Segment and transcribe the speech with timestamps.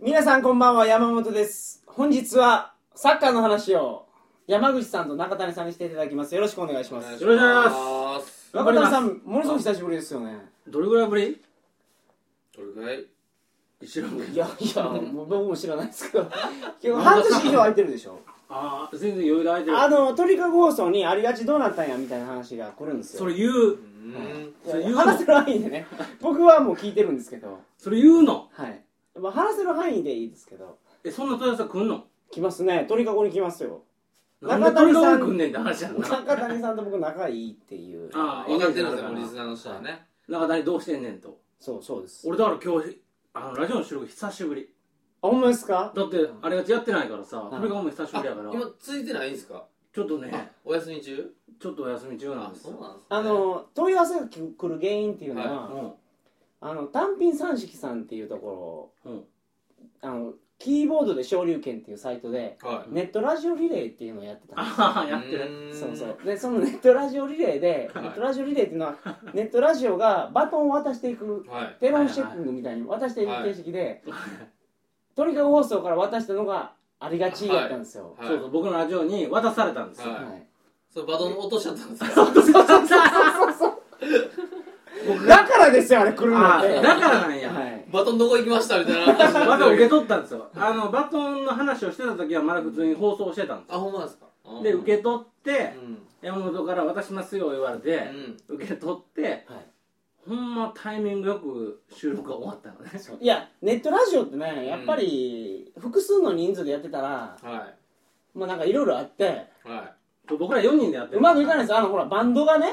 [0.00, 1.82] 皆さんこんばんは山本です。
[1.86, 4.06] 本日はサッカーの話を
[4.46, 6.34] 山口さんと中谷さんにしていただきます。
[6.34, 7.04] よろしくお願いします。
[7.22, 8.50] よろしくお願いします。
[8.54, 10.36] 中谷さんものすごく久しぶりですよね。
[10.68, 11.40] どれぐらいぶり？
[12.56, 13.06] どれぐらい？
[13.86, 16.24] 知らんけどいやいやもう僕も知らないですけど。
[16.80, 18.20] 結構半年以上空いてるでしょ。
[18.48, 19.78] ああ全然余裕で空いてる。
[19.78, 23.18] あの鳥かご放送にありがちどうなったんやみたいな話が来るんですよ。
[23.18, 23.52] それ言う。
[23.52, 23.74] うん。
[23.74, 24.54] い。
[24.64, 25.86] それ言う話せる範囲でね。
[26.20, 27.58] 僕はもう聞いてるんですけど。
[27.76, 28.48] それ言うの？
[28.52, 28.80] はい
[29.18, 30.78] まあ話せる範囲でいいですけど。
[31.04, 32.04] えそんな問い合わせ来んの？
[32.30, 32.86] 来ますね。
[32.88, 33.82] 鳥かごに来ますよ。
[34.40, 36.08] なんで中谷さん鳥が来んねんって話やんな。
[36.08, 38.10] 中谷さんと僕仲いいっていう。
[38.14, 40.06] ああ分かってるんですよリスナーの人はね。
[40.28, 41.38] 中谷どうしてんねんと。
[41.58, 42.28] そうそうです。
[42.28, 43.00] 俺だから今日
[43.34, 44.68] あのラジオの収録久しぶり。
[45.20, 45.92] あほんまですか？
[45.94, 47.50] だってあれがやってないからさん。
[47.50, 48.52] 鳥がも久しぶりやから。
[48.52, 49.64] 今ついてないんですか？
[49.92, 51.34] ちょっとねお休み中？
[51.60, 52.72] ちょっとお休み中なんあですよ。
[52.74, 53.06] そうなんですね。
[53.08, 55.92] あの問い合わせが来る原因っていうのは、はうん
[56.60, 59.24] あの単品三式さんっていうところうん。
[60.00, 62.92] あのキーボードで昇竜拳っていうサイトではい。
[62.92, 64.80] ネットラジオリレーっていうのをやってたんです。
[64.80, 65.72] よああやってる。
[65.72, 66.18] そうそう。
[66.24, 68.02] でそのネットラジオリレーで、はい。
[68.04, 68.96] ネットラジオリレーっていうのは
[69.34, 71.76] ネットラジオがバトンを渡していくはい。
[71.80, 74.02] テロンシェッピングみたいに渡していく形式で、
[75.14, 78.28] とにかく放送から渡したのがありがちやったんですよ、はい。
[78.28, 80.12] そうそう僕のラジオに渡されたんですよ。
[80.12, 80.24] はい。
[80.24, 80.46] はい。
[80.92, 83.47] それバトン落としちゃったんですかそうそうそうそうそう
[85.26, 86.74] だからですよあれ来るのって。
[86.80, 87.50] だからなんや。
[87.50, 87.84] はい。
[87.90, 90.48] バトンどこ行きましたみたいな話まだ受け取ったんですよ。
[90.54, 94.26] あのバトンの話をしてた時はまだ普通に放送してたんですあほんまですか？
[94.50, 95.98] よで受け取ってうん。
[96.20, 98.10] 山本から渡しますよ言われて
[98.48, 98.56] うん。
[98.56, 99.46] 受け取って
[100.26, 102.90] ほんまタイミングよく収録が終わったのね。
[103.20, 107.68] いやネットラジオってねやっぱり複数の人数でやってたら、は
[108.34, 109.46] まあなんかいろいろあって。
[109.64, 109.68] い。
[109.68, 109.92] は
[110.38, 111.74] 僕ら4人でやってるうまくいかないです。
[111.74, 112.66] あのほらバンドがね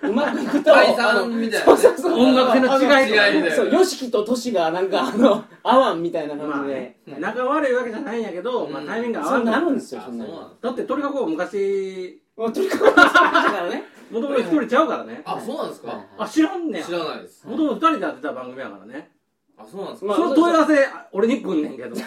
[0.00, 1.72] うまくいくと解あの散みたいなね。
[1.72, 2.12] そうそうそう。
[2.18, 6.96] 音楽性の違い違いみたいなそう YOSHIKI とトシがなんかあの合わんみたいなま感じあね。
[7.06, 9.52] で、仲悪いわけじゃないんやけど、まあ、うんタイミングが合そうわんの。
[9.52, 10.26] なるんですよあそんな
[10.60, 10.70] だ。
[10.70, 13.10] って鳥かご昔もうとにかくそうだか
[13.62, 13.84] らね。
[14.10, 15.20] もともと一人ちゃうからね。
[15.24, 15.88] あそうなんですか？
[15.88, 17.46] はいあ知らんねん知らないです。
[17.46, 19.10] もともと二人でやってた番組やからね。
[19.58, 20.06] あそうなんですか？
[20.06, 20.74] まあその問い合わせ
[21.12, 21.96] 俺に来んねんけど。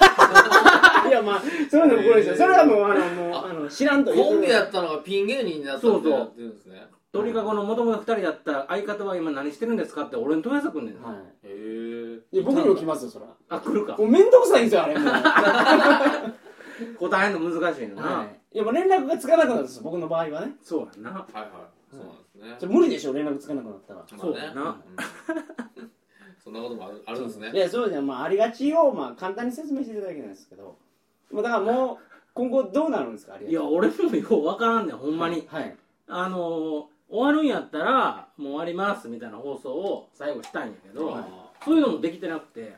[1.07, 2.35] いやまあそういうのもこれですよ。
[2.37, 6.81] それはもうあのもうああの知らんと言うコンビやったのがピン芸人になったみたいになってるんですね
[7.13, 11.01] 鳥かごのもともと二人やった相方は今何してるんですかって俺に問い合わせ来んねん。
[11.01, 13.97] な、はへえいいや僕にも来ますよそらあ来るか。
[13.97, 14.97] もう面倒くさいんですよあれ。
[14.97, 18.39] も う答えるの難しいのな、はい。
[18.55, 20.55] いやもう連絡がつかなくなるんですよ僕の場合はね。
[20.61, 21.11] そうやんな。
[21.11, 21.45] はいはい。
[21.91, 22.55] そうなんですね。
[22.59, 24.05] それ無理でしょ連絡つかなくなったら。
[24.17, 25.45] そうだなまあね。
[25.75, 25.91] うん
[26.43, 27.51] そんなこともあるあるんですね。
[27.53, 30.77] いやそうじゃんまあありがちをまあ簡単に説明していただけないんですけど。
[31.31, 31.97] もうだからもう
[32.33, 35.75] 今後どうなるんですかありがちいや俺もよう分からんねんほんまに、はい。
[36.07, 41.23] あのー終わるんやったらもう終わりますみたいな放送を最後したいんやけど、はい。
[41.63, 42.73] そういうのもできてなくて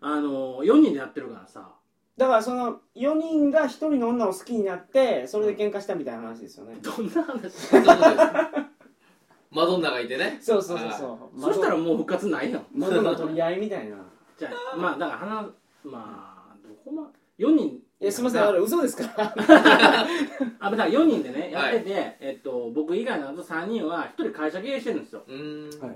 [0.00, 1.68] あのー、4人でやってるからさ。
[2.16, 6.76] だからその4人が1人の女を好きになってそれで喧嘩したみたいな話ですよね。
[6.82, 7.74] どんな話？
[9.50, 10.38] マドンナがいてね。
[10.40, 11.40] そうそうそうそう。
[11.40, 12.66] そしたらもう復活ないやん。
[12.74, 13.98] 窓の取り合いみたいな。
[14.38, 15.50] じゃあまあだから話
[15.84, 19.32] まあどこま4人いやすみませんあれ嘘ですから。
[20.58, 25.22] あだから4人でねやってて、えっと、僕以外のあと3人は1人会社経営してるんですよ。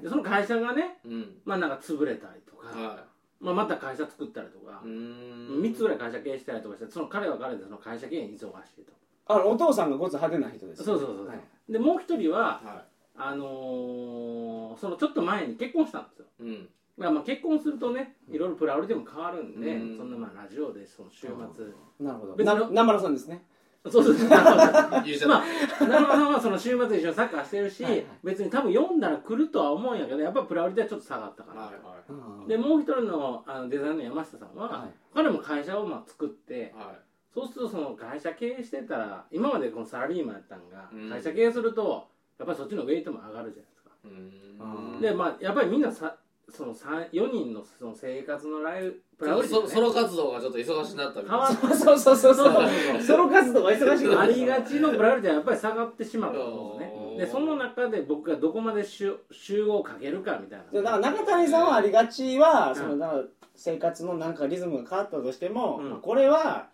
[0.00, 1.40] でその会社がねうん。
[1.44, 3.04] まあなんか潰れたりとか、は
[3.40, 5.62] まあ、また会社作ったりとかいう、ーん。
[5.62, 8.92] 3つぐらい会社経営したりとかしてその彼は彼でその会社経営に忙しいと。
[9.28, 11.38] あのお父さんがごつ派手な人ですそうそうそう、はい。
[11.68, 12.84] でもう1人はは
[13.16, 16.26] あのーそのちょっと前に結婚したんですよ。
[16.40, 19.96] いうんまあ、まあ結婚するとねいろいろプライオリティも変わるんで、うん。
[19.96, 21.66] そんなまあラジオでその週末
[22.00, 22.34] なるほど。
[22.34, 23.44] 別にな南原さんですね。
[23.88, 24.28] そうそうそう。
[24.28, 24.42] なる
[24.88, 25.44] ほど言うちゃっまあ、
[25.78, 28.06] 奈良さんはその週末一緒にサッカーしてるし、はいはい。
[28.24, 34.88] 別に多分読んだら来るとは思うんやけどやっぱプライオリティはちょっと下がったかたら、はいはうんでもう一人のあのデザインの山下さんは、はい。
[35.14, 36.98] 彼も会社をまあ作っていはい。
[37.32, 41.10] そうするとその会社経営してたら今までこのサラリーマンやったんが、うん。
[41.10, 42.08] 会社経営すると
[42.38, 44.98] やっぱりそっちのウェイトも上がるじゃないですか、ううんー。
[44.98, 46.16] んでまあやっぱりみんなさ
[46.48, 51.48] その4人のその生活のライフプライオリティがねソソロ活動がちょっと忙しくなったみたいな。
[51.48, 57.26] そうそうそうそうソロ活動が忙しくなるありがちのプライオリティはやっぱり下がってしまうと思うんですね。
[57.26, 60.82] でその中で僕がどこまで集集合をかけるかみたいな。
[60.82, 62.76] だから中谷さんはありがちは、うん。
[62.76, 63.22] そのだから
[63.56, 65.90] 生活のなんかリズムが変わったとしても、うん。
[65.90, 66.68] まあこれは、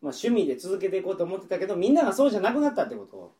[0.00, 3.34] まあ、趣味で続けていこうと思ってたけどみんながそうじゃなくなったってこと？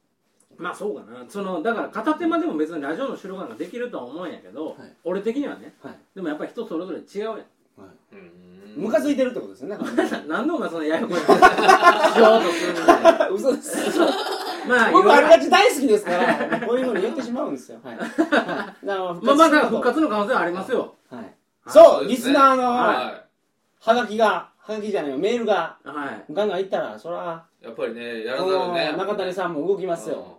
[0.59, 1.25] まあそうかな。
[1.29, 4.77] そのだから片手間でも別にラジオの収録なんかできるとは思うんやけど、はい。
[5.05, 5.99] 俺的にはね、はい。
[6.15, 7.37] でもやっぱり人それぞれ違うやん。
[7.37, 8.83] うーん。
[8.83, 9.79] ムカついてるってことですよね。
[10.29, 13.35] 何でお前そのややこしいことしようとするんだよ。
[13.35, 13.99] 嘘です。
[14.69, 17.79] まあ僕ありいろいがち大好きですからこういうのに言ってしまうんですよ。
[17.83, 20.95] はい、まあまあだから復活の可能性はありますよ。
[21.11, 21.35] はい。
[21.67, 23.23] そう、リスナーの、は
[23.81, 26.33] はがきが、はがきじゃないよ、メールが、はい。
[26.33, 27.65] ガンガンいったら、そら、い。
[27.65, 28.93] やっぱりね、やらざこるをね。
[28.93, 30.39] の中谷さんも動きますよ。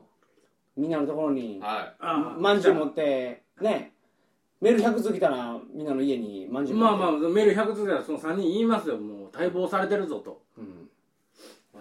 [0.77, 1.93] うみんなのところにん。、は
[2.39, 3.93] まんじゅう持って、ね、
[4.61, 6.97] メール100通来たら、みんなの家にまんじゅう持って。
[6.97, 10.89] まあまあメール100通ではその3人言いますよもう待望されてるぞとうん。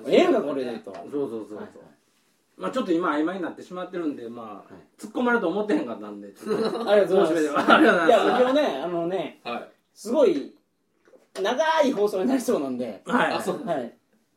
[0.06, 0.92] ええんか、これでと。
[0.94, 1.68] そうそうそうそう、はい
[2.54, 7.72] まあちょっと今曖昧になってしまってるんでまあ、はい突っ込まれると思ってへんかったんでちょっとありがとうございます。
[7.72, 9.68] ありがとうございますいや、今日ね、あのね、はい。
[9.94, 10.54] すごい、
[11.42, 13.66] 長い放送になりそうなんで、はいあ、そう。
[13.66, 13.92] はい。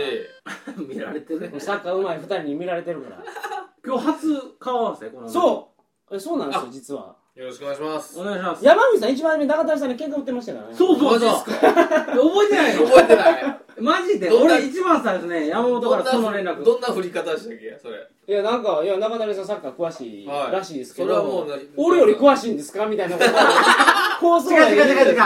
[0.77, 3.23] 見られてるサッカーうまい2人に見られてるから。
[3.83, 5.76] 今日初顔合わせこのそう
[6.11, 6.71] えそうなんですよあ。
[6.71, 7.15] 実は。
[7.35, 8.19] よろしくお願いします。
[8.19, 8.65] お願いします。
[8.65, 10.73] 山口さん一番初め中谷さんに喧嘩売ってましたからね。
[10.75, 11.29] そうそうそう。
[11.29, 12.85] マジっすか覚えてないの？
[12.87, 13.59] 覚えてない。
[13.79, 14.29] マジで。
[14.31, 16.63] 俺一番最初ね山本からその連絡。
[16.63, 17.77] どんな振り方でしたっけ？
[17.81, 18.07] それ。
[18.29, 22.85] いやなんかいや中谷さんサッカー詳しいはいらしいですけど、それはもうな俺より詳しいんですか？
[22.85, 23.17] みたいな。
[23.17, 23.39] ことが
[24.19, 25.13] 放送違う違う違う。
[25.13, 25.17] 違う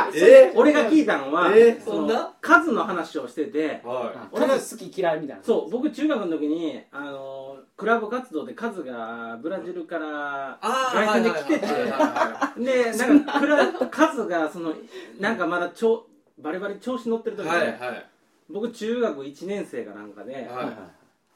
[0.51, 0.53] え？
[0.55, 1.81] 俺が聞いたのはえ？
[1.83, 2.33] そのそんな？
[2.41, 5.43] 数の話をしてては俺が好き嫌いみたいな。
[5.43, 14.73] そう僕中学の時にあのクラブ活動でカズがブラジルからあ凱旋で来ててはいはいはでなんかクラカズがその
[15.19, 16.05] なんかまだちょ
[16.37, 17.61] バリバリ調子乗ってる時で、いはい。
[17.61, 17.79] はい。
[17.79, 18.05] はい。
[18.47, 20.75] 僕中学1年生かなんかで、はいはいはい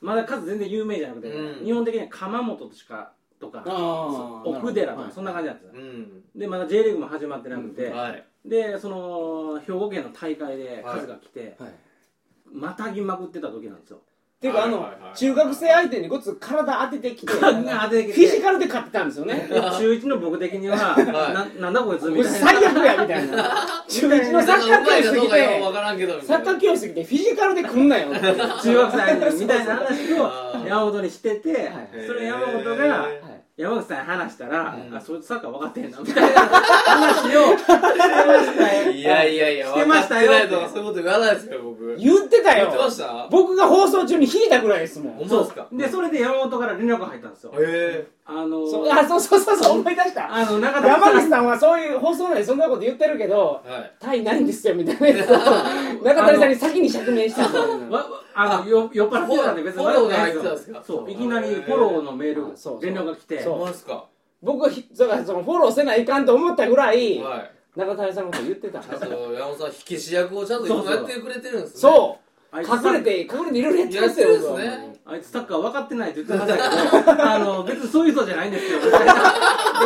[0.02, 1.66] まだ数全然有名じゃなくて、うん。
[1.66, 6.24] 日本的には鎌本としかとかあー奥寺とかはいそんな感じなんですよ、うん。
[6.36, 8.24] でまだ J リーグも始まってなくて、はい。
[8.46, 11.74] でその兵庫県の大会でカズが来て、はい。
[12.54, 14.02] またぎまくってた時なんですよ
[14.36, 18.28] っていうかあの中学生相手にごつ体当ててきてフ体当ててきて。
[18.28, 19.48] ィジカルで勝ってたんですよね。
[19.50, 21.06] で中1の僕的には、はい。
[21.34, 22.38] ななんだこいつみたいな。
[22.40, 23.86] 最悪やみたいな。
[23.88, 26.36] 中1のサッカー教室来てわからんけどみサ。
[26.36, 28.20] ッカー教室来てフィジカルで来んなよって。
[28.20, 34.96] 中学生にみたいな話を山本にしてて、はいそれ山本がへはい山口さんに話したら、うん。
[34.96, 37.58] あそいつサッカー分かってへんな みたいな話を。
[37.58, 37.80] してま
[38.44, 39.58] したよいやいやい。
[39.58, 40.60] や、してましたよないと。
[40.60, 41.96] かそういうこと言わないですよ、僕。
[41.98, 43.28] 言ってた言ってまよした？
[43.32, 45.14] 僕が放送中に引いたぐらいですもん。
[45.14, 45.68] ほんまですか？
[45.72, 47.54] でそれで山本から連絡入ったんですよ。
[47.58, 50.34] へあのそうあそうそうそうそう思い出した。
[50.34, 51.46] あの中田山口んさん。
[51.46, 53.70] はそういう放送内でそんなこと言ってるけどえ。
[53.72, 53.92] はい。
[54.00, 55.38] タイないんですよみたいなやつを
[56.04, 57.44] 中谷さんに先に釈明した。
[58.34, 60.84] あの よ酔っ払ってたんで別にフォローが入ってたんですか？
[60.86, 61.12] そう。
[61.12, 62.82] いきなりフォローのメールあそうそう。
[62.86, 63.40] 連絡が来て。
[63.44, 63.68] そう。
[63.68, 64.06] ですか？
[64.42, 67.52] 僕だからそのフォローせないかんと思ったぐらいはい。
[67.80, 68.80] 中谷さんのこと言ってた。
[68.80, 71.80] あと、山本さん、火消し役をちゃんとやってくれてるんですね。
[71.82, 72.25] そう
[72.62, 74.96] 隠れて隠れていろいろやってますよ僕はですね。
[75.08, 79.14] あいつサッカー分かってないって言ってましたけど あの別にそういう人じゃないんですよみたいな。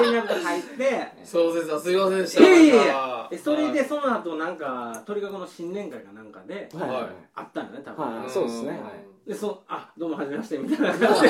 [0.02, 1.12] 連絡が入って。
[1.24, 2.42] そうですあすいませんでした。
[2.42, 6.90] いやいやいやそれで、その後なんか鳥かごの新年会かなんかではい。
[6.90, 8.30] はいあったんよね多分、はい。
[8.30, 8.70] そうですね。
[8.70, 8.80] はい。
[9.30, 11.30] でそあどうもはじめましてみたいな感じで。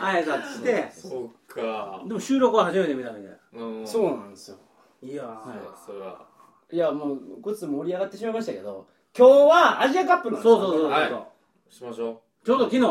[0.00, 0.90] 挨拶して。
[0.92, 2.02] そうか。
[2.06, 3.86] でも収録は初めて見たみたいうん。
[3.86, 4.56] そうなんですよ。
[5.02, 6.26] いやー、はいそれは。
[6.72, 10.70] いやもうこっち盛り上がってしまいましたけど今日はアジアカップなんですそうそう。
[10.72, 11.72] そうそう、はい。
[11.72, 12.82] しましょちょうど昨日、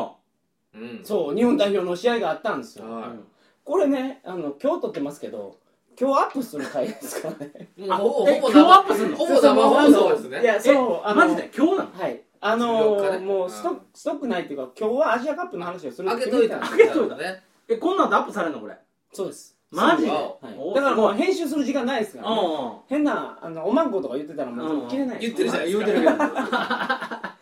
[0.75, 0.79] う。
[0.79, 1.01] うん。
[1.03, 2.89] そう日本代表の試合があったんですよ。
[2.89, 3.27] はうん。
[3.65, 5.57] これねあの今日撮ってますけど
[5.99, 7.69] 今日アップする回ですからね。
[7.89, 9.17] あもうほぼえほぼ今日アップすんの？
[9.17, 10.41] ほぼ生放送ですね。
[10.41, 11.91] いやそうあのマジで今日なの？
[11.93, 12.21] はい。
[12.39, 13.25] あの14日ね。
[13.25, 16.57] もうストックストックないっていうか今日はアジアカップの話をする開けといた。
[16.57, 17.17] んです開けといた。
[17.17, 17.43] ね。
[17.67, 18.75] えこんなんでアップされるのこれ？
[19.11, 20.11] そうですマジで？
[20.11, 27.33] だからもう編集する時間ないですから、ね、うん変なあのおまんことか言ってたらもう切れないです言ってるじゃないですか言うてるけど。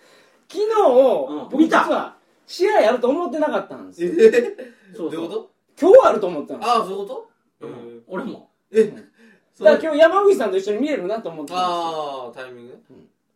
[0.52, 1.38] 昨日を、うん。
[1.50, 2.16] 僕見た実は
[2.48, 4.12] 試合やると思ってなかったんですよ。
[4.18, 4.56] え
[4.96, 5.22] そうそう。
[5.22, 7.30] どういうこ今日あると思ってたんですああそういうこと？
[7.62, 8.04] うん。
[8.08, 8.50] 俺も。
[8.74, 8.84] え？
[8.86, 11.68] だから今日山口さんと一緒に見れるなと思ってたんあ
[12.30, 12.74] あタイミング？
[12.74, 12.80] ね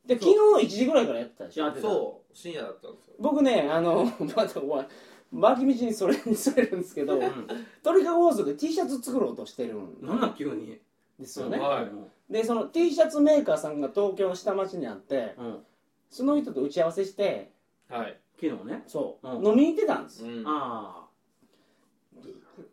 [0.06, 1.74] ですよで昨日1時ぐらいからやってたでしょ。
[1.82, 3.14] そう深夜だったんですよ。
[3.20, 4.88] 僕ねあの またお前
[5.36, 7.48] 巻き道にそれにそれるんですけどうん。
[7.84, 10.80] 鳥かご放送で T シャツ作ろうとしてるんなんなん急に。
[11.20, 12.34] ですよね、はい。
[12.34, 15.58] でその T シャツメーカーさんが東京の下町にあってうん。
[16.10, 17.52] その人と打ち合わせして
[17.90, 18.18] はい。
[18.42, 18.84] 昨日ね。
[18.88, 19.46] そう、うん。
[19.48, 20.26] 飲みに行ってたんです。
[20.26, 20.44] うん。
[20.46, 21.06] あ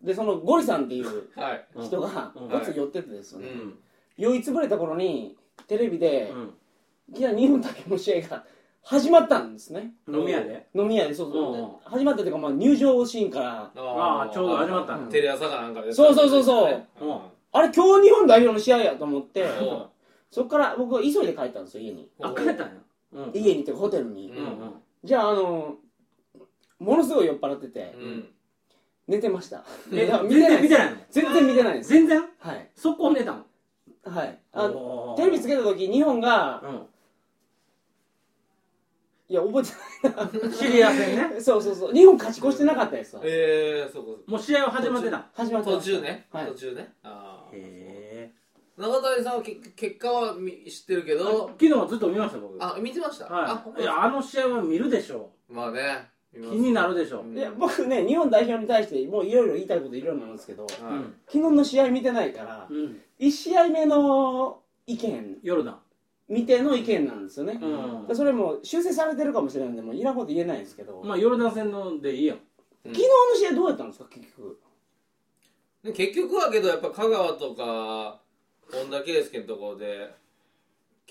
[0.02, 1.66] でそのゴリさんっていうはい。
[1.76, 2.48] あ人がうん。
[2.48, 3.78] ごつ寄っててですよね、うん。
[4.16, 6.54] 酔いつぶれた頃にテレビでうん。
[7.10, 8.44] いきなり日本だけの試合が
[8.84, 9.92] 始まったんですね。
[10.08, 10.66] 飲み屋で？
[10.74, 11.58] 飲み屋でそうそう、うん。
[11.60, 13.70] うん始まったというか、まあ、入場シーンから。
[13.76, 15.06] あーちょうど始まったの。
[15.08, 16.82] テレ朝かなんかでそうそうそうそう。
[17.00, 17.18] うん。
[17.52, 19.44] あれ今日日本代表の試合やと思って。
[19.44, 19.88] お
[20.30, 22.08] そっから僕は急いで帰ったんですよ家に。
[22.20, 22.72] あ帰ったんや。
[23.12, 23.30] うん。
[23.34, 24.54] 家にっていうかホテルに、ううんうん。
[25.04, 25.76] じゃああの
[26.78, 28.28] ものすごい酔っ払ってて、うん。
[29.06, 29.64] 寝てました。
[29.92, 30.96] えいや全然見てないないの？
[31.10, 31.90] 全然見てないです。
[31.90, 32.24] 全然？
[32.38, 32.68] はい。
[32.74, 33.44] 速攻寝たの？
[34.04, 34.38] はい。
[34.52, 35.16] あおー。
[35.16, 36.82] テレビつけた時日本がうん
[39.32, 41.28] いや覚えてシリア戦ね。
[41.30, 41.92] ないそうそうそう。
[41.94, 43.22] 日本勝ち越してなかったですわ。
[43.24, 45.26] ええそうかもう試合は始まってた。
[45.32, 45.80] 始まってた。
[45.80, 46.26] 中ね。
[46.30, 46.46] はい。
[46.48, 46.92] 途中ね。
[47.02, 48.32] ああへえ
[48.76, 51.48] 中谷さんはけ結果はみ知ってるけど。
[51.58, 52.56] 昨日はずっと見ました僕。
[52.62, 53.26] あ見てました？
[53.26, 53.82] はい。
[53.82, 56.08] いあやあの試合は見るでしょまあね。
[56.34, 61.02] 気気になるでしょいや僕ね日本代表に対してもういろいろ言いたいこといろいろなんですけど昨はい。
[61.30, 63.00] 日の試合見てないからうん。
[63.20, 65.38] 1試合目の意見。
[65.42, 65.78] ヨルダン
[66.28, 67.66] 見ての意見なんですよね、う
[68.04, 68.06] ん。
[68.06, 72.38] でそれも修正されてるかもしれないんでもういらんこと言えないんですけど、まあヨルダン戦のでいいやん。
[72.84, 74.58] 昨日の試合どうやったんですか結局。
[75.84, 78.20] で結局はけどやっぱ香川とか
[78.70, 80.14] 本田圭佑のところで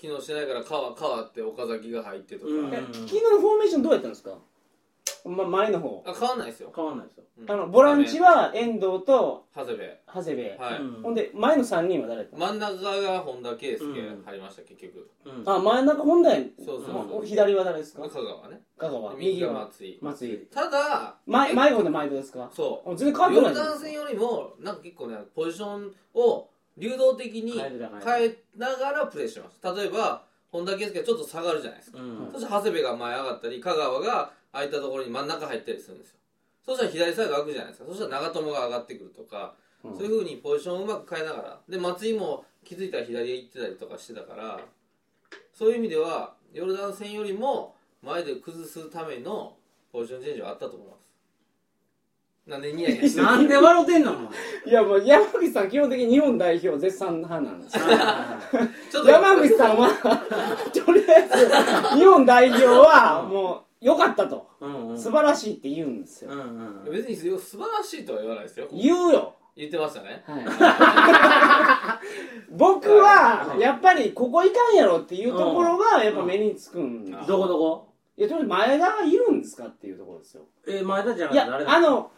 [0.00, 4.38] 昨日してないから川川って岡崎が入ってとか、うんえ昨日のフォーメーションどうやったんですか、
[5.24, 6.02] ま、前の方。
[6.06, 6.72] あ変わんないですよ。
[6.74, 7.24] 変わんないですよ。
[7.38, 7.50] うん。
[7.50, 9.90] あのボランチは遠藤と長谷部。
[10.06, 11.02] 長谷部、はい、うん。
[11.02, 14.22] ほんで前の3人は誰だった真ん中が本田圭佑うん。
[14.24, 15.10] 入りました結局。
[15.24, 15.42] うん。
[15.48, 16.40] あ真ん中本田や。
[16.64, 17.18] そうそうそう。
[17.20, 18.08] お左は誰ですか？
[18.08, 18.60] 香川ね。
[18.78, 19.14] 香川。
[19.14, 20.38] 右が右は松井松井。
[20.52, 22.50] ただ前迷子で前田ですか？
[22.52, 26.48] そあ全然変わってないじゃないですかダン戦よりもなんか結構ねポジションを
[26.78, 29.60] 流動的に変えてた変えながらプレーしてます。
[29.62, 31.98] 例えば本田圭佑がちょっと下がるじゃないですか。
[31.98, 32.28] うん。
[32.32, 36.16] そして長谷部が前上がったり香川が空いたところに真ん中入ったりするんですよ。
[36.64, 37.88] そしたら左サイド空くじゃないですか。
[37.88, 39.96] そしたら長友が上がってくるとか、うん。
[39.96, 41.60] そういうふうにポジションをうまく変えながら。
[41.68, 44.60] で松井も気づいたら左へ行ってたりとかしてたから
[45.52, 49.56] そういう意味ではヨルダン戦よりも前で崩すための
[49.92, 51.02] ポジションチェンジはあったと思います。
[52.46, 54.12] なんでニヤニヤしてるなんで笑ってんの
[54.66, 57.78] いやもう山口さん基本的に日本代表絶賛派なんです。
[59.06, 59.88] 山口さんは
[60.72, 64.48] とりあえず日本代表はもう良かったと。
[64.60, 64.98] うんうん。
[64.98, 66.30] 素晴らしいって言うんですよ。
[66.30, 66.38] うん
[66.86, 66.92] うん。
[66.92, 68.68] 別に素晴らしいとは言わないですよ。
[68.72, 69.34] 言うよ。
[69.54, 70.24] 言ってましたね。
[70.26, 70.44] はい、
[72.56, 77.88] 僕はやっぱりここいかんやろっていうところがやっぱ目につくんですどこどこ？
[78.16, 80.44] いやとりあえず前田がいるんですかっていうところですよ。
[80.66, 81.70] え前田じゃないいや誰だ？
[81.74, 82.10] あの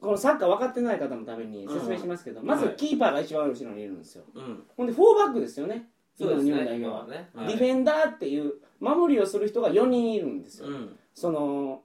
[0.00, 4.24] このサッカー分かってない方のために説明しますけど、まずはいキーパーが一番後ろにいるんですよ。
[4.34, 4.64] うん。
[4.76, 10.98] ほんでフォーバックですよねそうです今の日本代表ははね、うんディフェンダーっていう守りをする人が4人いるんですよ、うん。
[11.14, 11.82] その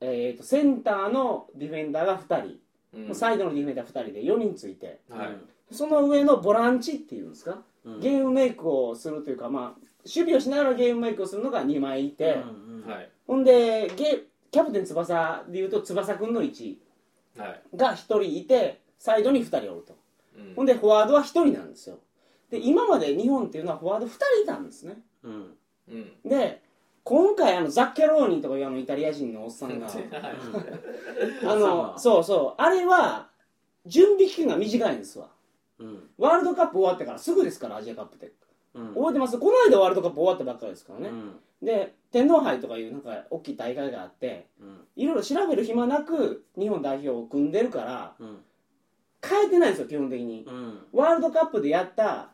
[0.00, 2.42] えー、とセンターのディフェンダーが2
[2.92, 3.14] 人、うん。
[3.14, 5.00] サイドのディフェンダー2人で4人ついて。
[5.08, 5.28] はい。
[5.70, 8.00] その上のボランチっていうんですか、うん。
[8.00, 9.64] ゲームメイクをするというか、まあ、
[10.04, 12.90] 守備をしながらゲームメイクをするのが2枚いて、うんうん。
[12.90, 13.08] はい。
[13.26, 16.82] ほんでゲキャプテン翼でいうと翼くんの位置
[17.38, 19.96] はい、が1人いてサイドに2人おると、
[20.36, 20.54] うん。
[20.54, 21.98] ほんでフォワードは1人なんですよ
[22.52, 24.98] で今まで日本っていうのはフォワード2人いたんですね。
[25.22, 25.54] うん。
[25.88, 26.12] うん。
[26.28, 26.60] で
[27.02, 29.88] 今回あのザッケローニとかいうあのイタリア人のおっさんが。
[31.50, 32.62] あのそうそう。
[32.62, 33.30] あれは
[33.86, 35.28] 準備期間が短いんですわ。
[35.78, 36.10] うん。
[36.18, 38.30] ワールドカップ終わってからすぐですからアジアカップって。
[38.74, 38.94] うん。
[38.94, 39.38] 覚えてます？
[39.38, 41.40] この間ワールドカップ終わったばっかりですからね、うん。
[41.62, 44.86] で天皇杯とかいうなんか大きい大会があってうん。
[44.96, 48.44] いろいろ調べる暇なく日本代表を組んでるからうん。
[49.26, 50.44] 変えてないんですよ基本的に。
[50.46, 50.86] うん。
[50.92, 52.31] ワールドカップでやった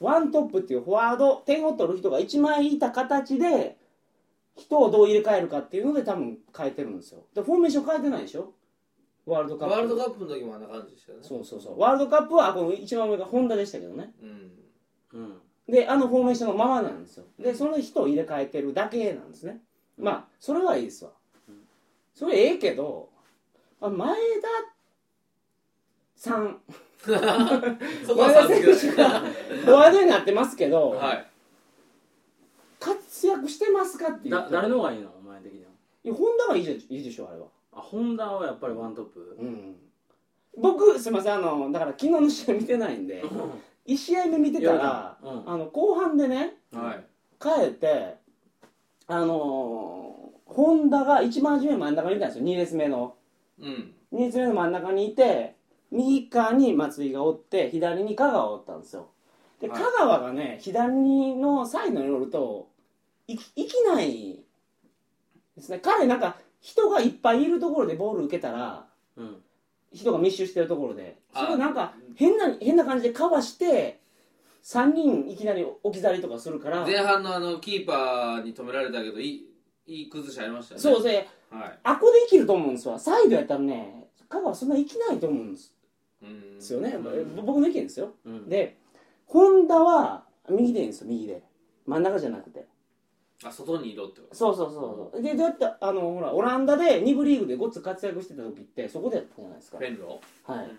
[0.00, 3.76] ワントップっていうフォワード点を取る人が1枚いた形で
[4.54, 7.24] 人をどう入れ替えるかっていうので多分変えてるんですよ。
[7.34, 8.52] でフォーメーション変えてないでしょ？
[9.26, 9.74] ワールドカップ。
[9.74, 11.24] ワールドカップの時もあんな感じでしたよね。
[11.26, 11.80] そうそうそう。
[11.80, 14.12] ワールドカップはこの一番上がホンダでしたけどね。
[14.22, 14.52] うん。
[15.12, 15.38] うん。
[15.68, 17.24] であのフォーメーションのままなんですよ。
[17.38, 19.60] でその人を入れ替えてるだけなんですね。
[19.98, 21.10] まあそれはいいですわ。
[22.14, 23.08] それええけど
[23.80, 24.16] あ前田
[26.14, 26.60] さん
[27.06, 31.26] 前田選が手がフォワードになってますけど、はい。
[32.78, 34.34] 活躍してますかっていう。
[34.34, 35.10] だ誰の方がいいの？
[35.18, 35.70] お前的には。
[36.04, 37.46] いやホンダがいいじゃいいでしょあれは。
[37.72, 39.36] あホンダはやっぱりワントップ？
[39.40, 39.76] うん
[40.58, 43.22] 僕すいませんあのだから昨日の試合見てないんで
[43.86, 45.42] 1試合目見てたら、うん。
[45.46, 47.04] あの後半でねはい。
[47.38, 48.16] 帰って
[49.06, 52.44] あのー、ホンダが一番初め真ん中にいたんですよ。
[52.44, 53.14] 2列目の。
[53.60, 53.92] うん。
[54.12, 55.55] 2列目の真ん中にいて
[55.96, 59.08] 右側に松井がおって左に香川がおったんですよ。
[59.60, 59.82] ではい。
[59.82, 62.68] 香川がね左のサイドにおると
[63.26, 64.44] い生きない
[65.56, 65.78] ですね。
[65.78, 68.86] 彼なんか人がいっぱいいるところでボール受けたら
[69.16, 69.36] うん。
[69.92, 71.16] 人が密集してるところで。
[71.32, 71.40] あ。
[71.40, 74.00] それをなんか変な変な感じでかわして
[74.64, 76.84] 3人いきなり置き去りとかするから。
[76.84, 79.46] 前半のあのキーパーに止められたけどいい
[79.86, 80.82] いい崩しありましたよね。
[80.82, 81.78] そうではい。
[81.84, 82.98] あこで生きると思うんですわ。
[82.98, 85.70] サイドやったらね香川そんな生きないと思うんです。
[85.70, 85.75] うん
[86.56, 87.36] ですよね、うん。
[87.44, 88.10] 僕の意見ですよ。
[88.24, 88.48] うん。
[88.48, 88.76] で
[89.26, 91.42] ホンダは右でいいんですよ右で。
[91.86, 92.66] 真ん中じゃなくて。
[93.44, 94.34] あ外にいろってこと？
[94.34, 95.22] そうそうそうそう。
[95.22, 99.78] でだってあのほらオランダで2部リーグでごっつ活躍してた時ってそこでやったじゃないですか。
[99.78, 100.70] ペンロはい。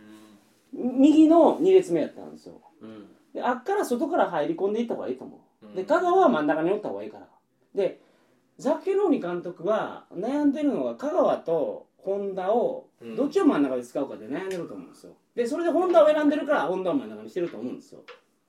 [0.76, 1.00] うん。
[1.00, 2.60] 右の2列目やったんですよ。
[2.82, 3.06] うん。
[3.34, 5.66] であっから外から入り込んでいった方がいいと思う。
[5.68, 5.76] うん。
[5.76, 7.28] で香川は真ん中におった方がいいから。
[7.76, 8.02] で
[8.58, 13.16] ザッケローニ監督は悩んでるのが香川とホンダをうん。
[13.16, 18.02] どっちを真ん中で使うかで悩んでると思うんですよでそれでホンダを選んでるからホンダを真ん中にしてると思うんですよ。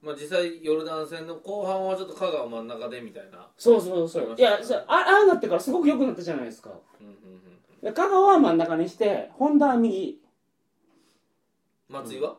[0.02, 3.46] まあ実際ヨルダン戦の後半はちょっと香川真ん中でみたいな。
[3.58, 4.34] そうそうそう。
[4.38, 6.70] いやあああなってからすごく良くなったじゃないですか。
[7.00, 7.40] うんうんうん。
[7.82, 10.18] で香川は真ん中にしてホンダは右。
[11.90, 12.36] 松井は？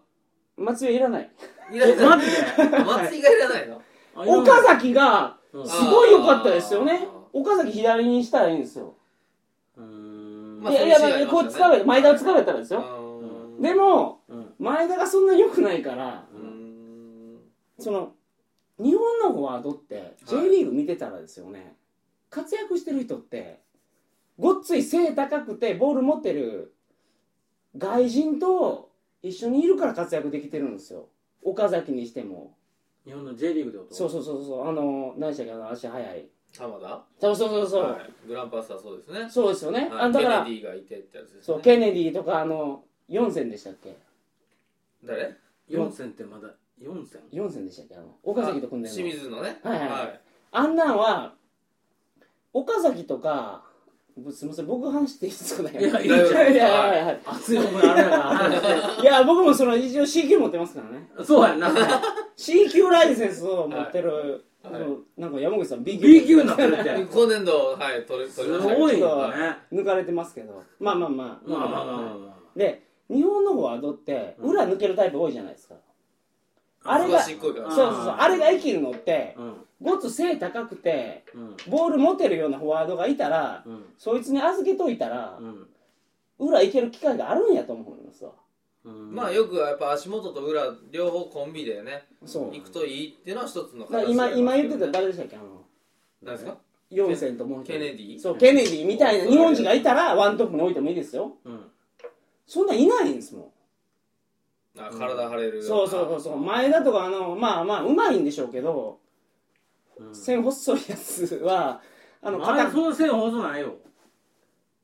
[0.57, 1.29] 松井はいらない。
[1.71, 1.97] いらない。
[1.97, 3.81] 松井がいらないの？
[4.15, 5.67] 岡崎がうん。
[5.69, 7.07] すごい良かったですよね。
[7.07, 8.95] あ岡崎左にしたらいいんですよ。
[9.77, 10.61] うーん。
[10.63, 12.79] まあいやいやこう使え前田を使えたらですよ。
[13.03, 13.08] うん
[13.59, 14.53] でもうん。
[14.59, 17.39] 前田がそんな良くないからうん。
[17.79, 18.13] その
[18.77, 21.75] 日本のフォワードって J リーグ見てたらですよね、
[22.29, 23.59] 活躍してる人って
[24.37, 26.73] ごっつい背高くてボール持ってる
[27.77, 28.89] 外人と
[29.21, 31.07] 一緒にいるから活躍できてるんですよ。
[31.43, 32.53] 岡崎にしても。
[33.05, 33.93] 日本の J リーグってこと？
[33.95, 34.67] そうそうそうそう。
[34.67, 35.51] あの何でしたっけ？
[35.53, 36.29] あの足速い。
[36.57, 37.05] 浜田？
[37.19, 38.27] そうそうそうそう、はい。
[38.27, 39.29] グランパスはそうですね。
[39.29, 39.99] そうですよね、はい。
[40.05, 41.41] あだからケネディがいてってやつですね。
[41.43, 43.95] そうケネディとかあの4戦でしたっけ？
[45.03, 45.35] 誰
[45.69, 46.49] ？4戦ってまだ
[46.81, 47.95] 4戦4戦でしたっけ？
[47.95, 49.01] あの岡崎と組んでるの。
[49.01, 49.59] 清水のね。
[49.63, 50.19] はいはいはい。
[50.51, 51.33] あんなんは
[52.53, 53.63] 岡崎とか
[54.17, 55.79] ぶすみません僕話していいですかね？
[55.79, 56.53] いやいいいやじゃん。
[56.53, 58.17] いやはいはい熱い思いあるやか
[58.97, 59.05] らい。
[59.05, 61.09] や僕もその一応 C 級持ってますからね。
[61.23, 61.71] そうやんな。
[62.35, 64.73] C 級ライセンスを持ってる、はい。
[64.73, 66.07] あのなんか山口さん B 級。
[66.07, 66.89] B 級になってるって。
[66.89, 69.57] 今年度はい取れす取りましたごいね。
[69.71, 70.63] 抜かれてますけど。
[70.79, 71.49] まあまあまあ。
[71.49, 75.75] まあまあまあまで日本のフォワードって裏抜けるタイプ多いじゃないですか、
[76.83, 78.15] あれがそうそうそう。
[78.17, 79.55] あれが生きるのってあうん。
[79.81, 81.55] ごっつ背高くてうん。
[81.69, 83.85] ボール持てるようなフォワードがいたらうん。
[83.97, 85.67] そいつに預けといたらうん。
[86.39, 88.31] 裏行ける機会があるんやと思いますわ。
[88.85, 89.13] うん。
[89.13, 92.55] まあよくやっぱ足元と裏両方コンビでねそう。
[92.55, 94.03] 行くといいっていうのは一つのだから。
[94.03, 95.45] 今今言ってた誰でしたっけあの。
[96.23, 96.57] 何ですか
[96.91, 98.19] ？4戦ともケネディ？
[98.19, 101.33] そうケネディみたいな日本人がいたらワントップに置いてもいいですよ。
[101.43, 101.71] うん
[102.49, 103.53] そんなんいないんですも
[104.75, 106.37] あ体張れるんそうそうそうそう。
[106.37, 108.99] 前田とかあのまあまあうまいんでしょうけど
[109.97, 110.15] うん。
[110.15, 111.81] 線細いやつは
[112.23, 113.75] あのあれ硬くその線放送ないよ。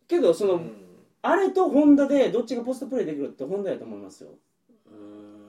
[0.08, 0.72] けどその、うん。
[1.24, 4.30] あれとホンダでどっちがポストプレーできるってホンダやと思いますよ。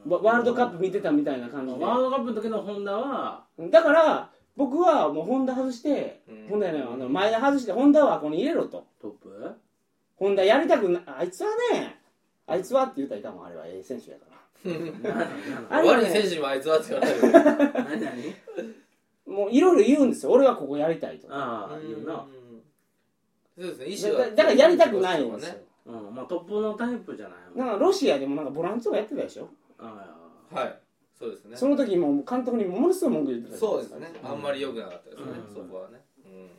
[0.07, 0.11] うん。
[0.11, 1.85] ワワールドカップ見てたみたいな感じで。
[1.85, 6.49] ワールドカップの時のホンダはだから僕はもうホンダ外して、うん。
[6.49, 8.87] ホンダやないあの前田外してホンダはここに入れろと。
[9.03, 9.55] トップ？
[10.17, 11.96] ホンダやりたくなあいつはね
[12.47, 14.37] あいつはって言ったらいかんもんあれはええ選手やから。
[15.71, 17.21] あれはね悪い選手にもあいつはって言われる。
[17.33, 18.35] 何 何
[19.27, 20.33] もういろいろ言うんですよ。
[20.33, 22.27] 俺はここやりたいとああ言うな。
[23.59, 23.87] そうですね。
[24.11, 25.55] 意思はだだからやりたくないんですよ、
[25.87, 26.15] うん。
[26.15, 29.49] まあトップのタイプじゃないなんかロシアでもなんかボランチとかやってたでしょ？
[29.79, 30.17] あ
[30.53, 30.79] はい。
[31.19, 31.57] そうですね。
[31.57, 34.21] その時も監督にものすごい文句言ってたじゃないそうですね。
[34.23, 35.33] あんまり良くなかったですね。
[35.49, 35.55] うん。
[35.55, 36.01] そこはね。
[36.25, 36.51] うん。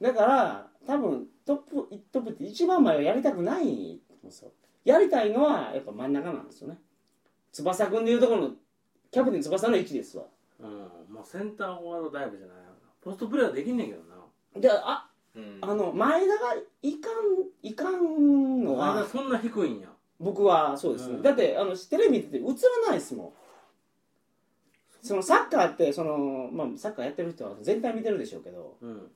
[0.00, 4.52] だから多分トップトップって一番前はやりたくないんですよ
[4.84, 6.78] やりたいのはやっぱ真ん中なんですよね。
[7.52, 8.50] 翼君でいうところの
[9.10, 10.24] キャプテン翼の位置ですわ。
[10.62, 11.14] あうん。
[11.14, 12.56] まあセンターフォワードタイプじゃない。
[13.02, 14.60] ポストプレーはできんねんけどな。
[14.60, 15.58] であうん。
[15.60, 17.12] あの前田がいかん
[17.62, 19.88] いかんのは前田そんな低いんや。
[20.20, 21.22] 僕はそうですね、うん。
[21.22, 22.46] だってあのテレビ見てて映ら
[22.88, 23.32] ないですもん。
[25.02, 28.76] そのサッカーってその、まあ、サッカーやってる人は全体見てるでしょうけど。
[28.80, 29.10] うん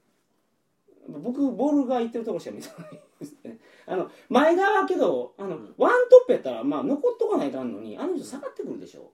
[1.08, 3.58] 僕ボールが行ってるところしか見てないですね。
[3.86, 5.74] あの前田はけどあの、うん。
[5.78, 9.10] ワントップやったら、まあ、残っとかないかんのにあの人下がってくるでしょ。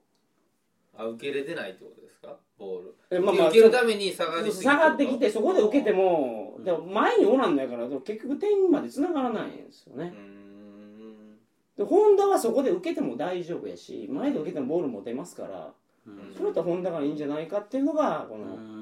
[0.97, 2.37] あ受け入れてないってことですか？
[2.57, 2.95] ボール。
[3.09, 6.63] えまあまあ受けるために下がりすぎ下がってきてそこで受けても、うん。
[6.63, 10.13] でも前におらんのやから結局点まで繋がらないんですよね。
[10.15, 11.39] うー、ん。
[11.77, 15.73] でホンダはそこで受けても大丈夫やし前で受けてもボール持てますから
[16.07, 16.33] うん。
[16.33, 18.74] それだったらホンダがいいんじゃないかっていうのがこうのん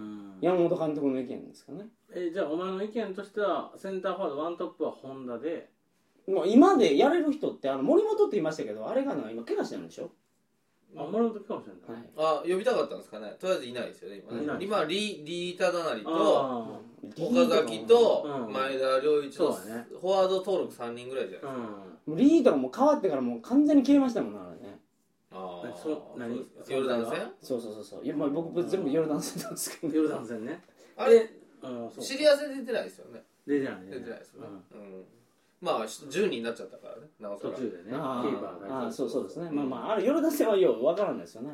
[0.44, 1.86] 山本監督の意見ですかね。
[2.14, 5.70] えじゃあお前の意見としてはセンターフォワードワントップはホンダで。
[6.28, 10.10] もう今でやれる人ってあの森本って言いましたけどあれがな今怪我してるんでしょ、
[10.96, 12.10] あ森本かもしれないはい。
[12.18, 13.36] あ呼びたかったんですかね？
[13.40, 14.44] とりあえずいないですよね今ね。
[14.44, 16.80] いない今リリータダナリとあ
[17.20, 18.54] 岡崎とうん。
[18.54, 19.86] 前田良一のそうだね。
[19.90, 22.16] フォワード登録3人ぐらいじゃないあですか、うん。
[22.18, 24.80] リードがもう変わってからもう完全に消えましたもんねあれね
[25.44, 26.38] ああそう何？
[26.38, 28.06] ですかヨルダン戦そうそうそうそう。
[28.06, 29.94] いや、まあ、僕全部ヨルダン戦なんですけど。
[29.98, 30.62] ヨルダン戦ね。
[30.98, 31.20] あれ？
[31.20, 31.30] で
[31.64, 32.04] うんそう。
[32.04, 33.24] シリア戦出てないですよね。
[33.46, 34.48] 出てない出てないですよね。
[34.74, 34.80] うん。
[34.80, 35.06] うん。
[35.62, 37.54] まあ10人になっちゃったからねなおさら。
[37.54, 41.52] 途中でねキあーパーがあああそうそうですね、うんまあまああれヨルダン戦はようわからんですよね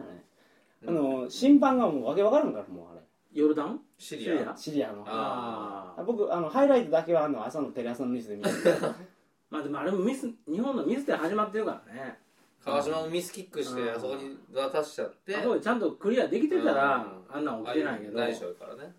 [0.84, 3.02] あれ、あの審判がもうわけわからんからもうあれ。
[3.32, 3.80] ヨルダン？
[4.00, 4.52] シリア。
[4.52, 4.58] ア？
[4.58, 5.04] シリアの。
[5.06, 8.50] あああ僕あのハイライトだけはあの朝のテレ朝のニュースで見て
[9.52, 12.20] まあでもあれもミス日本のミスで始まってるからね
[12.70, 13.90] 川島もミスキックしてうん。
[13.90, 15.36] あそこに渡しちゃって。
[15.36, 17.38] あそちゃんとクリアできてたらうん。
[17.38, 18.18] あんなん起きてないけど。
[18.20, 18.94] ないでしょうからね。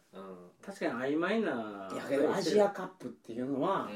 [0.64, 1.90] 確かに曖昧な。
[1.92, 3.88] いやけどアジアカップっていうのは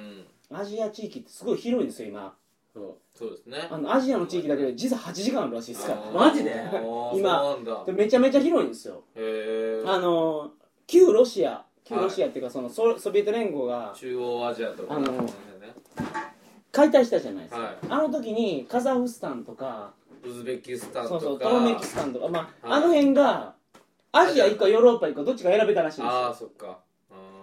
[0.50, 2.34] アジア地域ってすごい広いんですよ今。
[2.72, 3.68] そそうですね。
[3.70, 6.00] あのアジアの地域だけで時差8時間あるらしいですから。
[6.10, 6.52] マジで？
[7.14, 7.56] 今。
[7.86, 9.04] めちゃめちゃ広いんですよ。
[9.14, 10.50] へえあの
[10.86, 11.64] 旧ロシア。
[11.84, 15.26] 旧ロシアっていうかそのソソビエト連合が中央アジアとかあの
[16.74, 17.76] 解体したじゃないですか、はい。
[17.88, 19.92] あの時にカザフスタンとか
[20.24, 22.78] ウズベキスタンそうそうとかトルメキスタンとか、まあはい。
[22.78, 23.54] あの辺が
[24.12, 26.80] アジア行くかヨーロッパ行くかどっちか選べたらしいんですああよそっか。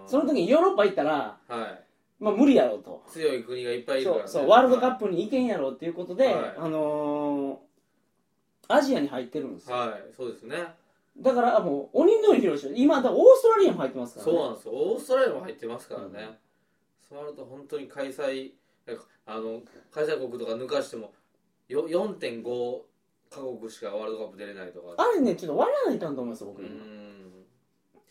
[0.06, 1.84] その時にヨーロッパ行ったら、はい。
[2.20, 3.02] まあ、無理やろうと。
[3.08, 6.34] 強い国がいっぱいいるから、ね、そうそうワールドカップに行けんやろうっていうことで、はい。
[6.58, 7.72] あのー
[8.68, 10.56] アジアに入ってるんですよ、はいそうですね。
[11.18, 14.72] だからもう鬼のように広いでしょ今だオーストラリアも入ってますから、ね、そうなんですよ。
[14.72, 16.36] オーストラリアも入ってますからね、うん。
[17.06, 18.52] そうなると本当に開催
[19.26, 21.12] あの開催国とか抜かしても
[21.68, 22.80] よ4.5
[23.30, 24.94] カ国しかワールドカップ出れないとか。
[24.98, 26.66] あれねちょっと割らないかんと思いますよ僕、う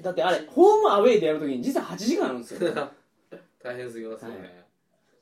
[0.02, 2.74] だってあれホームアウェイでやるときに実は8時間あるんですよ、
[3.62, 4.50] 大変すぎますよね、はい。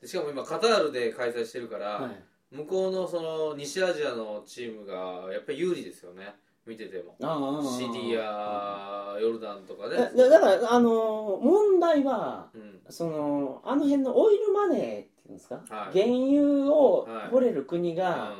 [0.02, 2.24] でしかも今カタールで開催してるから、はい。
[2.52, 6.36] 向こうのその西アジアのチームがやっぱり有利ですよね。
[6.66, 7.16] 見てても。
[7.64, 9.98] シリアヨルダンとかね。
[9.98, 12.82] だだからあのー問題はうん。
[12.90, 16.02] そのあの辺のオイルマネーっていうんですか、はい。
[16.02, 18.36] 原油をはい掘れる国うんが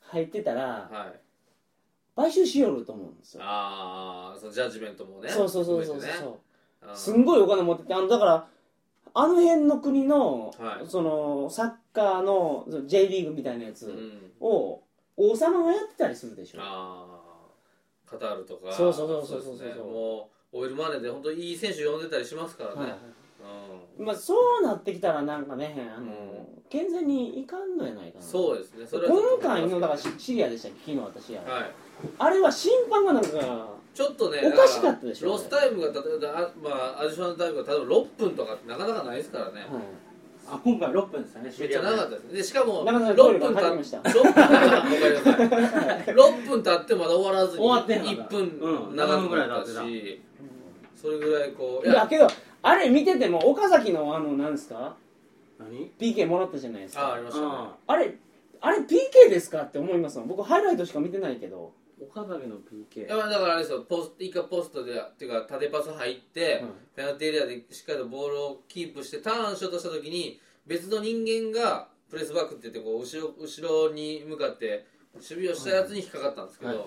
[0.00, 1.20] 入ってたら、はい。
[2.16, 6.08] 買収しよると思うんですよ、ああそのジャッジメントもねそうそうそうそうそう、ね。
[6.88, 6.96] うん。
[6.96, 8.46] すんごいお金持っててあのだから
[9.14, 10.86] あの辺の国の、はい。
[10.86, 14.32] そのサッカーの J リーグみたいなやつうん。
[14.40, 14.82] を
[15.16, 18.72] 王様がやってたりするでしょ、ああカタールとか。
[18.72, 19.82] そうそうそうそうそうですね。
[19.82, 22.96] もうオイルマネーで本当にいい選手呼んでたりしますからね、はいうん
[23.98, 26.12] まあ、そうなってきたらなんかねあの、うん。
[26.70, 28.24] 健全にいかんのやないかな。
[28.24, 28.86] そうですね。
[28.86, 30.94] それは今回のだからシシリアでしたっけ？
[30.94, 31.70] 昨日私や、はい。
[32.18, 33.30] あれは審判がなんか
[33.94, 39.66] ちょっとねおかしかったでしょロスタイムが例えばあ、まあ、アディショナルタイムが例えば6分とかってなかなかないですからね、はい。
[40.50, 42.34] あ今回6分ですよねめっちゃ長かったですね。
[42.34, 43.98] でしかもなかなか6トイレが分た入りました。
[43.98, 46.04] 6分わかりなさい。
[46.14, 50.22] 6分経ってまだ終わらずに終わってんの1分うん長くなった7分ぐらい経ってし、
[50.94, 52.28] それぐらいこういやけど
[52.62, 54.96] あれ見てても岡崎のあのなんですか？
[55.58, 57.08] 何？PK もらったじゃないですか。
[57.08, 57.46] あありましたね。
[57.48, 58.14] ああれ
[58.60, 60.28] あれ PK ですかって思いますもん。
[60.28, 62.58] 僕ハイライトしか見てないけど、岡崎のい
[62.92, 63.82] PK やだからあれですよ。
[63.82, 76.82] ポス一回ポストでっていうか縦パス入って、うんペナルティーエリアでしっかりとボールをキープしてターンしようとした時に別の人間がプレスバックって言ってこう後ろ後ろに向かって守備をしたやつに引っかかったんですけど、はい。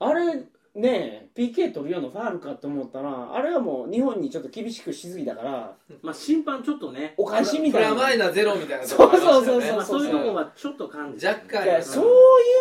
[0.00, 0.42] あれ
[0.78, 9.42] ね PK 取るようなファールかと思ったらあれはもう日本にちょっと厳しくしすぎたからまあ審判ちょっとねお返しみプたいなラマイナゼロみたいなとこありましたよね。
[9.44, 12.08] そうそうそうまあそういうとこはちょっと感じ若干あいやりますそうい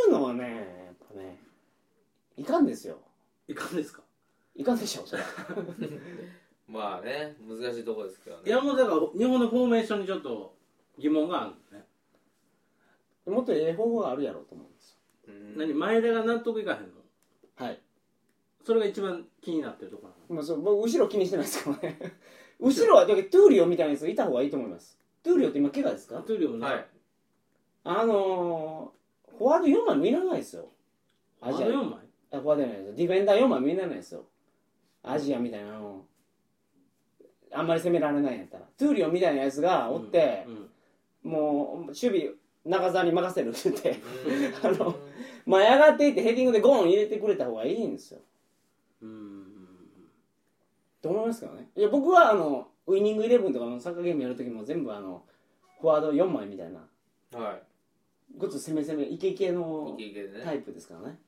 [0.09, 1.37] うのはねやっぱね
[2.37, 2.97] いかんですよ。
[3.47, 4.01] いかんですか？
[4.55, 5.23] いかんでしょそれ。
[6.67, 8.41] まあね難しいところですけどね。
[8.45, 10.53] いやもうだから日本のフォーメーションにちょっと
[10.97, 11.85] 疑問があるのね。
[13.27, 14.97] もっとええ方法があるやろうと思うんですよ。
[15.27, 15.57] うん。
[15.57, 15.73] 何？
[15.73, 16.83] 前田が納得いかへんの？
[16.85, 16.96] はい
[18.67, 21.97] それが一番気になってるところなのまあ、そう僕後ろ気にしてないですからね。
[22.59, 24.99] 後ろはだけどトゥーリオみたいなやついた方がいいと思います。
[25.23, 26.19] トゥーリオって今怪我ですか？
[26.19, 26.85] トゥーリオもね、はい。
[27.85, 30.67] あのー、フォワード4枚もいらないですよ。
[31.39, 31.67] アジア。
[31.67, 31.99] あの4枚？
[32.31, 32.95] あフォワードじゃないです。
[32.97, 34.25] ディフェンダー4枚もいらないですよ。
[35.01, 36.05] アジアみたいなの
[37.53, 38.65] あんまり攻められないんやったら。
[38.77, 40.69] トゥーリオみたいなやつがおって、うん
[41.23, 42.33] もう守備
[42.65, 44.01] 中澤に任せるって言って
[44.61, 44.95] あ あの
[45.45, 48.19] 前上がっていってヘディングでゴーン入れてくれた方がいいんですよ。
[48.19, 48.36] うん
[51.01, 51.69] と思いますけどね？
[51.75, 55.23] いや僕はあのウイニングイレブンとかのサッカーゲームやるときも全部あの
[55.79, 56.79] フォワード4枚みたいな。
[57.39, 57.59] は
[58.37, 60.41] ごっつ攻め攻めイケイケいのでね。
[60.43, 61.19] タイプですからね。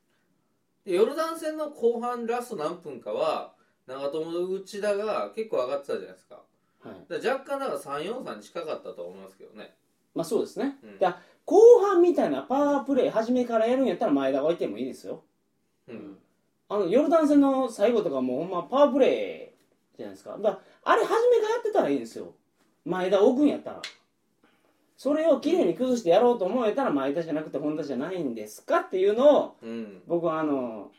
[0.84, 3.52] でヨルダン戦の後半ラスト何分かは
[3.86, 6.42] 長友と内田が結構上がってたじゃないですか。
[6.82, 6.94] はい。
[7.08, 9.74] だから若干だから343に近かったと思いますけどね。
[10.14, 10.98] まあそうですね、うん。
[10.98, 15.22] だ後半みたいなパワープレー初めからやるんやったら前田が置いてもいいですよ。
[15.88, 16.18] うん
[16.70, 20.38] あのヨルダン戦の最後とかもほんまパワープレーじゃないですか。
[20.38, 22.32] だあれ初めからやってたらいいですよ。
[22.84, 23.82] 前田置くんやったら。
[24.96, 30.02] それをきれいに崩してやろうと思えたら前田じゃなくて本田じゃないんですかっていうのをうん。
[30.06, 30.90] 僕はあの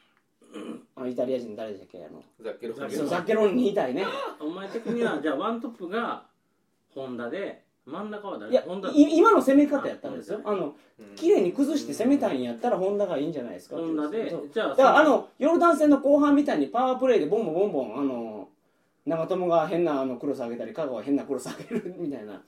[0.98, 2.06] あのイタリア人誰でしたっけ？
[2.06, 4.06] あのザッケロザッケロそうザッケロンに言いたいね。
[4.40, 6.26] お前的にはじゃあワントップが
[6.94, 8.52] ホンダで真ん中は誰？
[8.52, 8.90] いやホンダ。
[8.90, 10.40] い今の攻め方やったんですよ。
[10.46, 11.16] ああのうん。
[11.16, 14.50] 綺麗に崩して攻めたいんやったら本田がいいんじゃないですかホンダでそう。
[14.54, 18.50] じゃあだからあのヨルダン戦の後半みたいにパワープレーでボンボンボンボンあの
[19.06, 22.42] 長友が変なあのクロス上げたり香川が変なクロス上げるみたいな。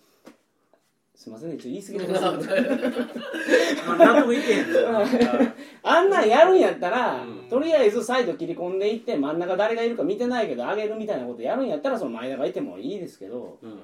[1.15, 2.48] すいませんねちょっと言い過ぎてます。
[2.48, 4.65] け どまあ納得いけへん
[5.84, 7.50] あんなんやるんやったら、うん。
[7.50, 13.58] とりあえずサイド切り込んでいって真ん中誰がいるか見てないけど上げるみたいなことやるんやったらその前田がいてもいいですけど。
[13.63, 13.80] うん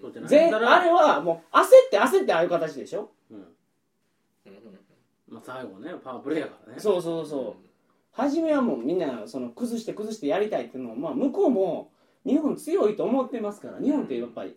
[0.00, 0.30] そうじゃない。
[0.30, 3.10] ぜだからあれはもう焦って焦ってああいう形でしょ？
[3.30, 3.36] うん。
[3.38, 3.46] うん。
[5.28, 6.80] まあ最後ねパワープレーやからね。
[6.80, 7.66] そうそうそう。
[8.12, 11.92] 初めはもうみんなその崩して崩してやりたいっていうのを、まあ、向こうも
[12.26, 14.56] 日本強いと思ってますから日本ってやっぱり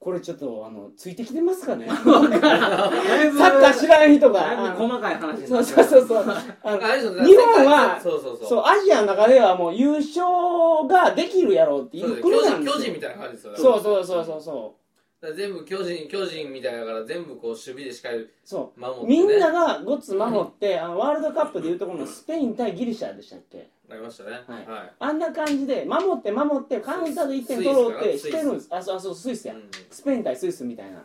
[0.00, 1.86] これちょっとあのついてきてますかね？
[1.90, 4.40] サッカー知らん人が。
[4.76, 6.24] 細かい話にそうそうそうそう。
[6.24, 8.62] 日本はそうそうそうそう。
[8.64, 12.78] アジアの中ではもう優勝ができるやろうっていそう国巨なんですよ。
[12.78, 14.76] 人巨人みたいな感じですよそうそうそうそうそ
[15.20, 18.80] だから全部巨人巨人みたいだから全部こう守備でしっかりうそう。
[18.80, 23.68] 守って、ね、みんながごっつ守って、あのワールドカップでいうところのスペイン対ギリシャでしたっけ？
[23.88, 24.30] なりましたね。
[24.46, 24.66] はい。
[24.66, 29.70] はあんな感じで守って守ってカウンターで1点取ろうってしてるんですあそうそうスイスや、うん。
[29.90, 31.02] スペイン対スイスみたいな。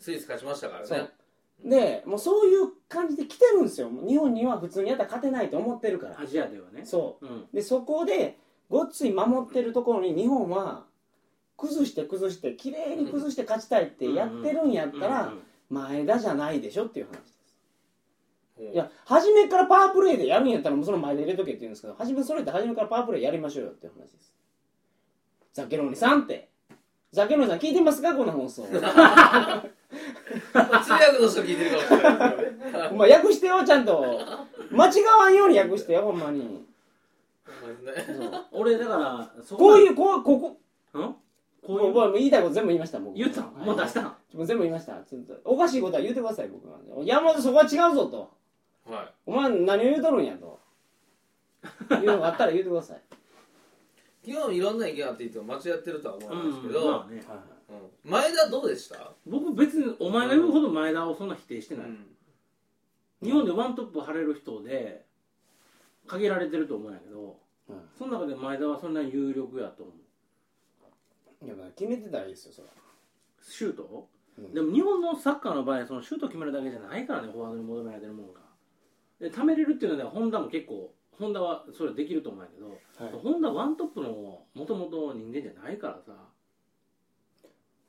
[0.00, 0.98] スイス勝ちましたからそう。
[0.98, 1.10] ね
[1.64, 3.90] でもうそういう感じで来てるんですよ。
[4.06, 6.20] 日本には普通にやったら勝てないと思ってるから。
[6.20, 6.84] アジアではね。
[6.84, 7.26] そう。
[7.26, 7.28] ん。
[7.28, 10.84] うでそこでごっつい守ってるところに日本は
[11.56, 18.72] 崩して崩して綺麗に崩して勝ちたいってやってるんやったらうん前田じゃないでしょっていう話です。
[18.72, 24.32] いや初めからパワープレーでやるんやったらもうその前で入れとけって言うんですけど初めそれって初めからパワープレーやりましょうよっていう話です。
[25.54, 26.48] ザケロニさんって。
[27.12, 28.62] ザケロニさん聞いてますかこの放送。
[28.70, 28.88] 通訳
[31.22, 32.88] の人聞いてるかもしれないですけどね。
[32.92, 34.20] お前訳してよちゃんと。
[34.70, 36.64] 間違わんように訳してよほんまに。
[38.52, 40.56] 俺だからそこうういうこうここ
[40.92, 41.14] うん？
[41.66, 43.16] こもうういうもう言いたいこと全部言いました僕。
[43.16, 44.92] 言ったんもう出したんもう全部言いました。
[45.02, 46.78] ちょっとおかしいことは言うてください僕は。
[47.04, 48.30] 山本そこは違うぞと。
[48.86, 50.60] はお前何を言うとるんやと。
[51.92, 53.00] いうのがあったら言うてください、い
[54.26, 57.22] 基本いろんな意見あって言っても間違ってるとは思ううんですけど、んまあね。
[58.04, 58.10] うん。
[58.10, 62.06] 前田どうでした、僕別にお前が言うほど前田をそんな否定してない、うん。
[63.22, 65.06] 日本でワントップ張れる人で
[66.06, 67.38] 限られてると思うんやけど
[67.70, 67.76] うん。
[67.98, 69.94] その中で前田はそんな有力やと思う
[71.44, 72.74] いやまあ決めてたらいいですよそれは。
[73.42, 74.54] シュート、うん。
[74.54, 78.40] でも日本のサッカーの場合そのシュート決めるだけじゃないからねフォワードに求められてるもんが。
[79.20, 83.22] で貯めれるっていうのではホンダも結構ホンダはそれできると思うんやけど、はい。
[83.22, 86.12] ホンダワントップのもともと人間じゃないからさ。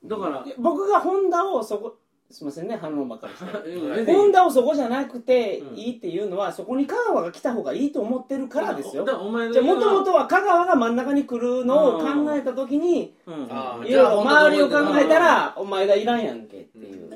[0.04, 1.98] だから僕がホンダをそこ
[2.32, 3.70] すみませんね反論ばっかりして。
[3.70, 3.96] うん。
[3.96, 4.18] 全然い。
[4.18, 5.78] いホンダをそこじゃなくてうん。
[5.78, 9.06] いいっていうのは、そこに香川が来た方がいいと思ってるからですよ。
[9.06, 17.10] じゃあもともとは香川が真ん中に来るのを考えた時に周りを考えたらお前田いらんやんけっていう、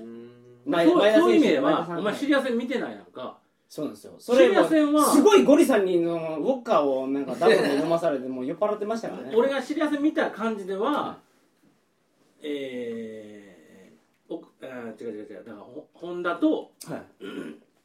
[0.65, 3.37] 前前田そういう意味選手ではお前シリア戦見てないやんか。
[3.67, 4.13] そうなんですよ。
[4.17, 9.35] それシリア戦はすごいゴリさんにのウォッカーをなんかダブルで飲まされてもう酔っ払ってましたからね。
[9.35, 11.17] 俺がシリア戦見た感じでは
[12.41, 13.38] えー、
[14.29, 15.43] おあー違う違う違う。
[15.45, 17.03] だからほホンダとはい。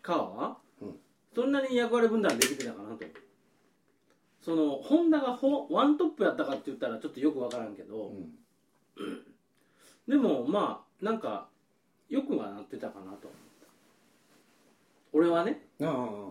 [0.02, 0.96] 川、うん。
[1.34, 3.04] そんなに役割分担できてたかなと。
[4.42, 8.12] そのホンダがほワントップやったかって言ったらちょっとよく分からんけど、
[8.96, 9.22] うん。
[10.06, 11.48] でもまあなんか
[12.10, 13.32] よくはなってたかなと。
[15.12, 15.66] 俺はね。
[15.80, 16.28] ああ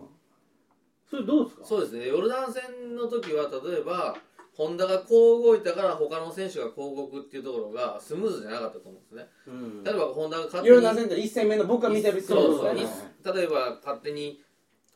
[1.10, 1.64] それどうですか？
[1.64, 2.06] そうですね。
[2.06, 4.16] ヨルダン戦の時は例えば
[4.56, 9.26] ホンダがこう動いたから他の選手がこう動くっていうところがスムーズじゃなかったと思うんですね。
[9.48, 9.84] うん。
[9.84, 12.82] 例えばホンダが勝手にダン戦って1戦目の僕が見てる人そうそうね
[13.24, 14.40] 例えば勝手に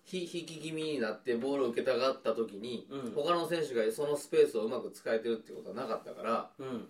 [0.04, 3.12] ひ引き気味になってボールを受けたがった時に、うん。
[3.12, 6.88] 他の選手がそのスペースをうまく使えてるってことはなかったからうん。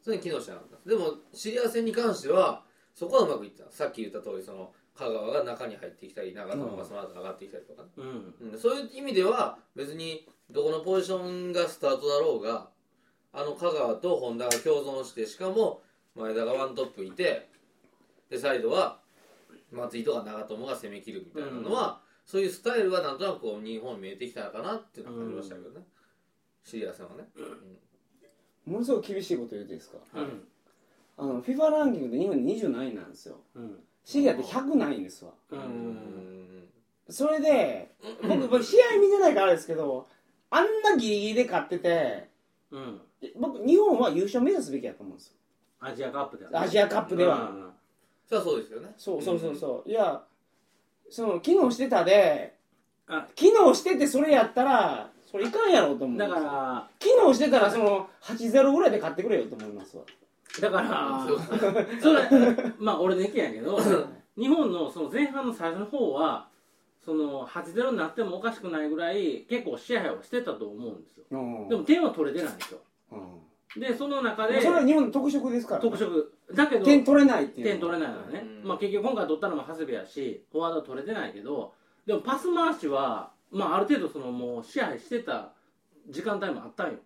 [0.00, 2.62] それに機能してなかったでもシリア戦に関しては
[2.94, 3.70] そこはうまくいってた。
[3.70, 8.02] さっき言った通りその香川が中に入ってきたり長友がその後上がってきたりとかね、う
[8.46, 8.52] ん。
[8.52, 12.68] うん、そういう意味では別にどこのポジションがスタートだろうが
[13.32, 15.82] あの香川と本田が共存してしかも
[16.14, 17.48] 前田がワントップいて
[18.30, 18.98] でサイドは
[19.72, 25.84] 松井とか長友が攻め切るみたいなのは、そういうスタイルがなんとなくこう日本に見えてきたのかなっていうのは感じましたけどね、
[26.64, 27.24] シリア戦はね、
[28.64, 29.98] ものすごく厳しいこと言うていいですか。
[30.14, 30.44] うん
[31.18, 33.36] あの FIFA ランキングで日本20何位なんですよ。
[33.54, 33.78] うん。
[34.04, 35.30] シリアって100ないんですわ。
[35.50, 36.68] ううんん。
[37.08, 40.06] それで僕 僕試合見てないからあれですけど
[40.50, 42.28] あんなギリギリで勝ってて
[42.70, 43.00] うん。
[43.36, 45.34] 僕日本は優勝目指すべきやと思うんですよ。
[45.80, 47.50] アジアカップでアジアカップでは。
[47.50, 47.70] うん。
[48.26, 48.94] それはそうですよね。
[48.96, 49.90] そうそうそうそう。
[49.90, 50.22] いや
[51.08, 52.54] その機能してたで
[53.06, 53.26] あ。
[53.34, 60.02] 機能しててそれやったらそれいかんやろうと思うんですだよから機能してたらその8-0ぐらいで勝ってくれよと思いますわ。
[60.60, 61.40] だからそう
[62.00, 63.78] それまあ俺の意見やけど
[64.38, 66.48] 日本のその前半の最初の方は
[67.06, 71.24] その8-0になってもおかしくないぐらい結構支配をしてたと思うんですよ。
[71.30, 72.80] うんでも点は取れてないんですよ。
[73.12, 73.20] うん
[73.80, 76.32] でその中でそれは日本の特色ですから特色。
[76.54, 78.68] だけど点取れないっていう点取れないのはね、うん。
[78.68, 81.74] まあ、結局今回取ったのも長谷部やしフォワードは取れてないけど
[82.06, 85.52] でもパス回しは、まあ、ある程度そのもう支配してた
[86.08, 86.98] 時間帯もあったんよ。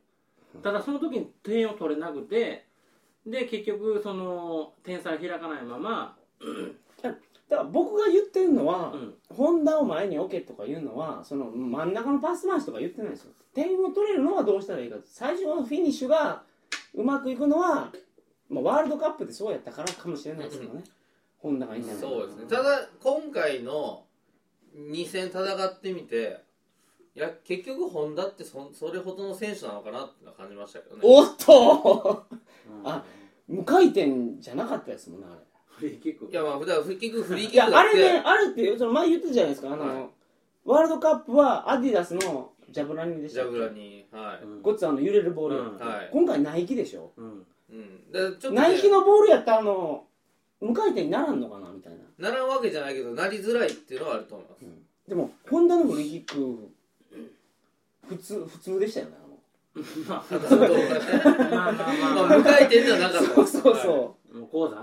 [0.62, 2.66] ただその時に点を取れなくて
[3.26, 6.16] で結局その点差が開かないまま、
[7.50, 9.14] だから僕が言ってるのは、うん。
[9.28, 13.32] ホンダを前に置けとか言うのはその真ん中のパス回しとか言ってないですよ。
[13.52, 14.96] 点を取れるのはどうしたらいいか。
[15.04, 16.42] 最初のフィニッシュが
[16.94, 17.92] うまくいくのは、
[18.48, 20.84] まあ、ワールドカップでそうやったからかもしれないですけどね、
[21.38, 22.44] ホンダがいいんじゃないかなそうですね。
[22.48, 24.04] ただ今回の
[24.76, 26.40] 2戦戦ってみて
[27.16, 31.02] いや結局ホンダってそそれほどの選手なのかなって感じましたけどね。
[31.04, 32.26] おっと！
[32.68, 32.88] うん。
[32.88, 33.04] あ
[33.48, 35.40] 無回転じゃなかったですもんねあれ
[35.80, 37.90] フリーキックいやまあ普段結局フリーいやキックだって。
[37.90, 40.06] あれねあれってその前言ってたじゃないですかあの、はい
[40.62, 43.52] ワールドカップはアディダスのジャブラニでしたっけ？
[43.52, 45.78] ジャブラにはい、うんごっつあの揺れるボール、うん。
[45.78, 46.10] はい。
[46.12, 47.12] 今回ナイキでしょ。
[47.16, 47.24] うん。
[47.24, 50.04] うん、ょっと、ね、ナイキのボールやったらあの
[50.60, 52.28] 無回転にならんのかなみたいな。
[52.30, 54.64] ならんわけじゃないけどなりづらいっていうのはあると思います、
[55.08, 56.68] でもホンダのフリーキック
[58.06, 59.12] 普通普通でしたよね
[60.08, 60.76] まああの動画ね。
[61.50, 64.19] まあまあままあ、あ無回転ではなかったそうそうそもう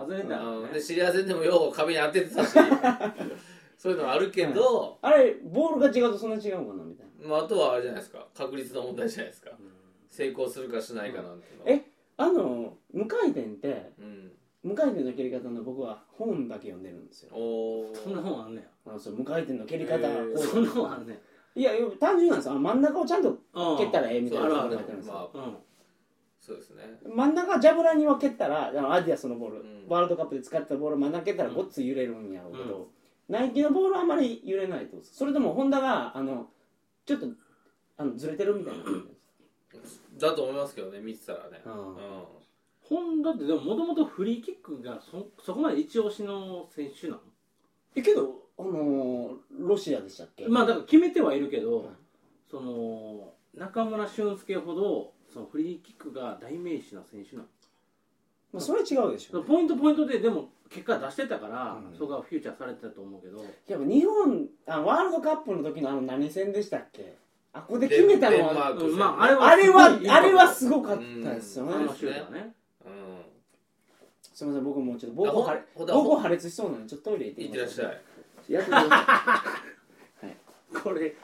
[0.08, 0.36] 外れた。
[0.38, 0.74] らねうん。
[0.74, 2.54] でシリア戦でもよう壁に当ててたし。
[3.78, 7.28] そういうのはあるけど、うあれボールが違うとそんな違うのかなみたいな。
[7.28, 8.28] まあ、あとはあれじゃないですか。
[8.36, 9.52] 確率の問題じゃないですか。
[9.52, 9.72] うん。
[10.10, 11.72] 成功するかしないかなんていうのは。
[11.72, 11.86] え
[12.18, 14.32] あの無回転ってうん。
[14.64, 17.36] 無回転の蹴り方の僕は本だけ読んでるんですよ。
[17.36, 17.96] おー。
[17.96, 20.00] そんな本あんねあのその無回転の蹴り方
[20.36, 21.22] そんな本あんね
[21.56, 22.52] いやいや単純なんですよ。
[22.54, 25.58] あの真ん中をちゃんとうん蹴ったらええみたいなそうこと書いてあるんですよ、まあうん
[26.48, 26.84] そうですね。
[27.14, 29.86] 真ん中ジャブラには蹴ったらあのアディアスのボール、うん。
[29.90, 32.88] ワールドカップで使ったボール真ん中蹴ったらごっつ揺れるんやろうけど、
[33.28, 34.96] ナイキのボールはあんまり揺れないと。
[35.04, 36.48] それでもホンダがあの
[37.06, 37.28] ちょっと
[37.98, 38.94] あのずれてるみたいな感
[39.74, 40.02] じです。
[40.18, 41.62] だと思いますけどね見てたらね。
[41.66, 41.74] うん。
[41.74, 42.24] うん。
[42.84, 47.20] ホンダってでももともとフリーキックがそそこまで一押しの選手なの？
[47.96, 50.48] えけどあのーロシアでしたっけ？
[50.48, 51.86] まあだから決めてはいるけど、はい
[52.50, 57.48] その中村俊輔ほどそのフリーキックが代名詞な選手なの。
[58.54, 61.98] まあ、それは違うでしょポイントポイントででも結果出してたから、うん。
[61.98, 63.46] そこがフューチャーされてたと思うけど。
[63.68, 67.16] やっぱ日本あワールドカップの時のあの何戦でしたっけ？
[67.54, 68.74] あここで決めたのは。
[68.98, 71.74] まああれはあれはあれはすごかったですよね。
[71.76, 72.56] あのシュートはね。
[72.86, 73.22] うん。
[74.34, 77.92] すみません僕もうちょっと膀胱膀胱破裂しそうなのでちょっとトイレ行っていってらっしゃ
[78.50, 78.54] い。
[78.54, 79.44] やってくださ
[80.84, 81.16] これ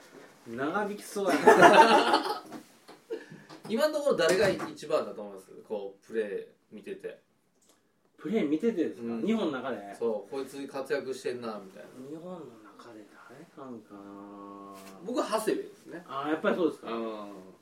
[0.47, 1.39] 長引きそうやね
[3.69, 5.47] 今のところ誰が一番だと思います？
[5.67, 7.19] こうプレー見てて。
[8.17, 9.26] プレー見ててですか、うん。
[9.26, 9.78] 日本の中で？
[9.97, 11.89] そうこいつ活躍してんなみたいな。
[12.10, 13.05] 日本の中で
[13.57, 13.99] 誰なんかな？
[15.05, 16.03] 僕は長谷部ですね。
[16.07, 17.03] ああやっぱりそうですか、うん。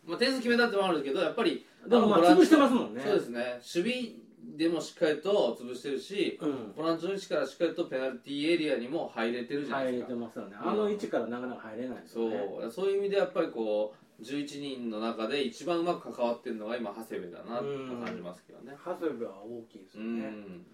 [0.06, 3.02] まあ点数決めたってのもあるけどやっぱりでもまあボランチ潰してますもんね。
[3.04, 3.60] そうですね。
[3.76, 4.12] 守備
[4.58, 6.74] でもしっかりと潰してるしうん。
[6.76, 10.14] ボランチの位置からしっかりとペナルティーエリアにも入れてるじゃない入れですか。
[10.14, 10.56] てますよね。
[10.60, 12.38] あの位置からなかなか入れないですそよね。
[12.68, 12.72] う。
[12.72, 17.63] そういう意味でやっぱりこう11人の中で一番うまく関わってるのが今長谷部だなと
[18.05, 18.76] 感じますけどね。
[18.86, 20.28] 長谷部は大きいですうんよね。
[20.28, 20.65] うん。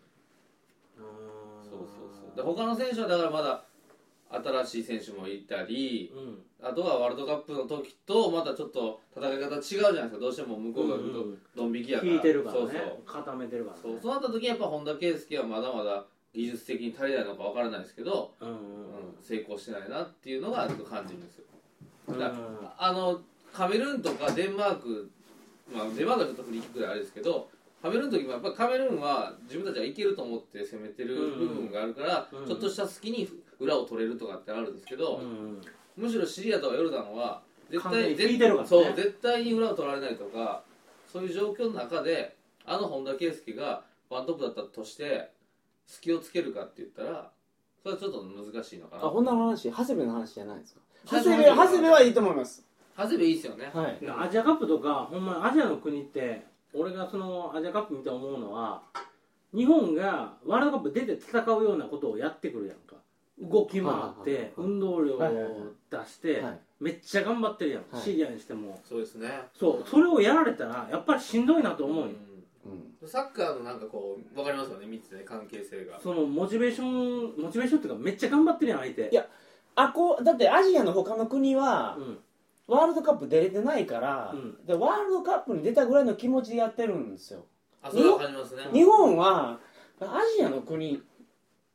[1.63, 2.35] そうそうそう。
[2.35, 3.63] で他の選手はだからまだ
[4.29, 6.43] 新しい選手もいたりうん。
[6.61, 10.19] あとはワールドカップの時とまたちょっと戦い方違うじゃないですか。
[10.19, 12.11] どうしても向こうがうんうんドン引きやから。
[12.11, 12.61] 引いてるからね。
[12.61, 13.01] そうそう。
[13.05, 13.81] 固めてるからね。
[13.83, 13.99] そう。
[14.01, 18.59] そうなった時にやっぱ本田圭佑はまだまだ技術的に足りないのかわからないですけど、うんうんうん、
[19.21, 21.45] 成功してないなっていうのがちょっと感じるんですよ。
[22.07, 22.19] うん。
[22.19, 22.33] だ
[22.77, 23.21] あの
[23.57, 25.09] カメルーンとかデンマーク、
[25.73, 27.49] まあ、デンマークはちょっとフリーキックであれですけど
[27.81, 32.39] カメルーンの時もやっぱりカメルーンは自分たちはいけると思って攻めてる部分があるから、うん。
[32.41, 33.27] うんちょっとした隙に
[33.59, 35.61] 裏を取れるとかってあるんですけど、うん。
[35.95, 38.65] むしろシリアとかヨルダンは絶対ね。
[38.65, 40.63] そう絶対に裏を取られないとか
[41.11, 42.35] そういう状況の中で
[42.65, 45.31] あの本田圭佑がワントップだったとして
[45.85, 47.31] 隙をつけるかって言ったら
[47.81, 49.07] それはちょっと難しいのかな。
[49.07, 50.81] あこんな話長谷部の話じゃないですか。
[51.05, 52.66] 長谷部長谷部はいいと思います
[52.97, 53.99] 長谷部いいですよね、はい。
[54.25, 58.81] アジアカップとかほんまにアジアの国って俺がそのアジアカップ見て思うのは
[59.55, 62.95] 日本がワールドカップ出て戦うようなことをやってくるやんか。
[63.39, 65.19] 動き回って運動量を
[65.91, 68.01] 出してはいめっちゃ頑張ってるやん、はい。
[68.03, 68.79] シリアにしても。
[68.83, 69.29] そうですね。
[69.53, 69.87] そう。
[69.87, 72.11] それをやられたらやっぱりしんどいなと思うよ、
[73.01, 73.07] うん。
[73.07, 74.87] サッカーのなんかこう分かりますよね。
[74.87, 75.99] 見ててね関係性が。
[75.99, 79.09] そのモチベーションモチベーションっていうかめっちゃ頑張ってるやん相手。
[79.11, 79.25] いや
[79.75, 82.19] あこうだってアジアの他の国はうん
[82.68, 84.65] ワールドカップ出れてないから、うん。
[84.65, 87.45] でワールドカップに出たぐらいの気持ちでやってるんですよ。
[87.82, 88.63] あそれは感じますね。
[88.74, 89.59] 日本は
[89.99, 91.01] アジアの国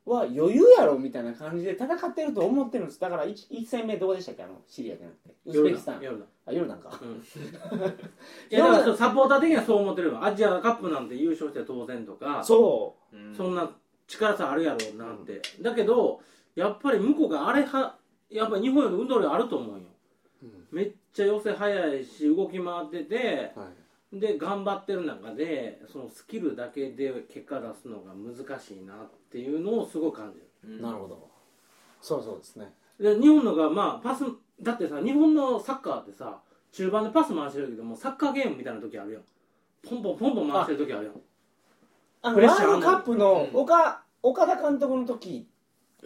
[0.04, 3.00] は余裕やろみたいな感じで戦ってると思ってるんです。
[3.00, 4.42] だから 1, 一戦目どこでしたっけ？
[4.42, 5.34] あのシリアじゃなくて。
[5.46, 6.02] ウズベキスタン。
[6.02, 7.00] ヨルダンあヨルダンか。
[7.00, 7.16] うん。
[8.50, 10.24] いやだからサポーター的にはそう思ってるよ。
[10.24, 12.42] アジアカップなんて優勝して当然とか。
[12.44, 13.16] そう。
[13.16, 13.34] ん。
[13.34, 13.70] そんな
[14.08, 16.20] 力差あるやろうなんて、だけど
[16.54, 17.96] やっぱり向こうがあれは
[18.28, 19.84] やっぱり日本より運動量あると思うよ。
[19.84, 19.86] う、
[20.72, 23.68] めっちゃ寄せ早いし動き回ってては
[24.12, 30.46] い、で頑張ってる中でそのスキルだけで結果出すのが難しいなっていうのをすごい感じる。
[30.64, 30.82] うん。
[30.82, 31.28] なるほど。
[32.00, 32.72] そうそうですね。
[32.98, 34.24] で日本のがまあパス
[34.60, 36.40] だってさ日本のサッカーってさ
[36.72, 39.22] 中盤でパス回してるけどもサッカーゲームみたいな時あるやん。
[39.88, 41.14] ポンポンポンポン回してる時あるやん。
[42.22, 43.60] あのプレッシャーあんのワールドカップのうん。
[43.60, 45.46] 岡,、岡田監督の時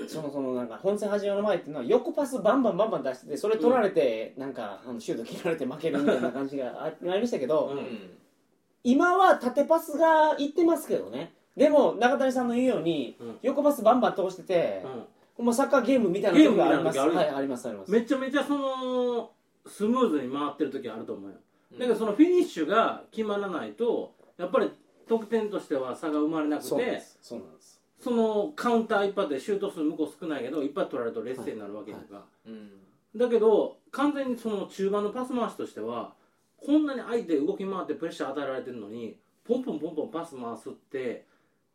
[0.09, 7.79] そのそのなんか本戦始まる前っていうのは横パスバンバンバンバン出しててそれ取られて、なんかあのシュート切られて負けるみたいな感じがあありましたけど、うん。
[7.79, 8.11] うん
[8.89, 11.33] 今は縦パスがいってますけどね。
[11.57, 13.39] でも中谷さんの言うように、うん。
[13.43, 14.85] 横パスバンバン通してて、
[15.37, 16.95] うもうサッカーゲームみたいな時があります。
[16.95, 17.91] ゲームみたいな時あるはいありますあります。
[17.91, 19.31] んめちゃめちゃその
[19.67, 21.37] スムーズに回ってる時あると思うよ。
[21.73, 21.79] うん。
[21.81, 24.71] だけどそのフィニッシュが決まらないとやっぱり
[25.09, 27.19] 得点としては差が生まれなくそうなんでてす。
[27.23, 27.56] そうなんです
[28.03, 32.71] そのカウンター一発でシュート数向こう少ないけど一発取られると劣勢になるわけやんか、うん。
[33.17, 36.13] だけど完全にその中盤のパス回しとしては
[36.59, 39.17] こんなに相手動き回ってプレッシャー与えられてるのに
[39.47, 41.25] ポンポンポンポンパス回すって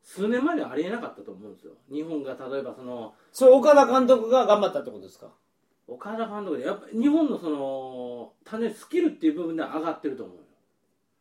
[0.03, 1.73] 数年前にはありえなかったと思うんですよ。
[1.91, 5.27] 日本が例えばそのそれ岡田監督が頑張ったってことですか？
[5.87, 10.43] 岡田監督でやっぱ日本のその単純にスキルっていう部分では上がってると思うよ。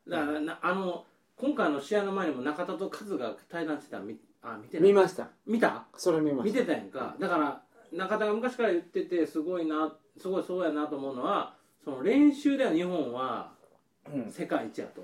[0.08, 1.04] だからなあの
[1.36, 4.88] 今回の試合の前にも中田とカズが対談してたの見あ見てない。
[4.88, 5.28] 見ました。
[5.46, 5.86] 見た？
[5.96, 6.58] それ見ました。
[6.60, 7.16] 見てたやんか。
[7.18, 7.62] だから
[7.92, 13.52] 中田が昔から言っててすごいなすごいそうやなと思うのはその練習では日本は。
[14.12, 14.30] うん。
[14.30, 15.02] 世界一やと。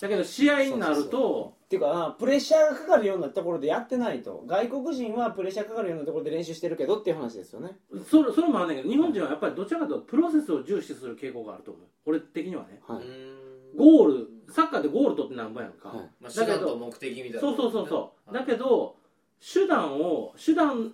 [0.00, 4.44] だけど試合になるそうそうとっていうかプレッシャーがかかるようなところでやってないと。
[4.46, 7.76] 外国人はプレッシャーかかるようなところで練習してるけどっていう話ですよね。
[8.10, 11.84] それそれもあるんだけど日本人はやっぱりどちらかというとプロセスを重視する傾向があると思う。
[12.06, 12.80] 俺的にはね。
[12.86, 13.76] はい、うん。
[13.76, 15.98] ゴールサッカーでゴール取ってなんぼやんか、はい。
[16.20, 18.34] まあ、手段と目的みたいなそうそうそうそう。
[18.34, 18.96] だけどど
[19.40, 20.92] 手段を手段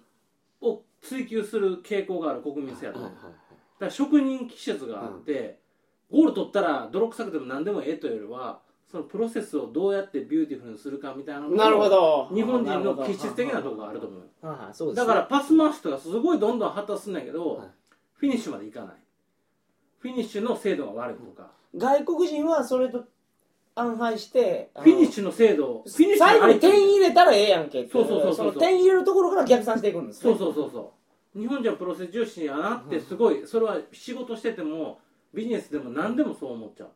[0.61, 3.33] を追求する傾向がある国民性やとはい思う、はい。
[3.33, 5.59] だから職人気質があって、
[6.11, 12.31] ゴール取ったら泥臭くても何でもええというよりはそのプロセスをどうやってビューティフルにするかみたいななるほど。
[12.33, 14.23] 日本人の気質的なところがあると思う。
[14.73, 17.69] そうですだからパス回しとかすごいどんどん発達するんだけど、はい。
[18.15, 18.95] フィニッシュまでいかない。
[19.99, 23.05] フィニッシュの精度が悪いとか、外国人はそれと
[23.77, 30.31] 反対してフィニッシュの精度フィニッシュ最後に点入入れたらええやんけってそうそうそうそうの点入れるところから逆算していくんですね。
[30.31, 30.93] そうそうそうそ
[31.37, 35.01] う日本人はプロセス重視やなってすごいそれは仕事してても
[35.33, 36.89] ビジネスでも何でもそう思っちゃう。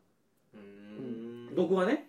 [0.55, 1.55] うん。
[1.57, 2.09] 僕はね。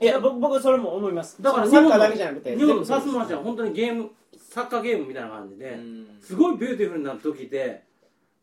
[0.00, 1.42] いや僕僕はそれも思います。
[1.42, 2.56] だからサッカーだけじゃなくて。
[2.56, 6.18] 日本のパス回しは本当にゲームサッカーゲームみたいな感じで、うん。
[6.22, 7.84] すごいビューティフルな時で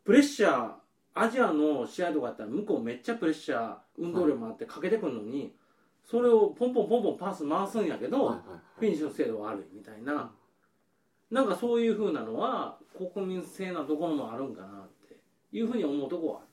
[0.04, 0.70] プレッシャー
[1.14, 5.54] アジアの試合とかやったら向こうめっちゃプレッシャー運動量もあってかけてくるのに、
[6.04, 10.30] それをポンポンポンポンパス回すんやけど、はいはいフィニッシュの精度が悪いみたいな。
[11.30, 15.16] なんかそういうふうなのは国民性なところもあるんかなって
[15.52, 16.48] いうふうに思うとこはある。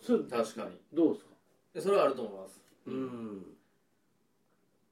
[0.00, 0.70] それ確かに。
[0.92, 1.30] どうですか？
[1.74, 2.60] でそれはあると思います。
[2.86, 3.46] うん。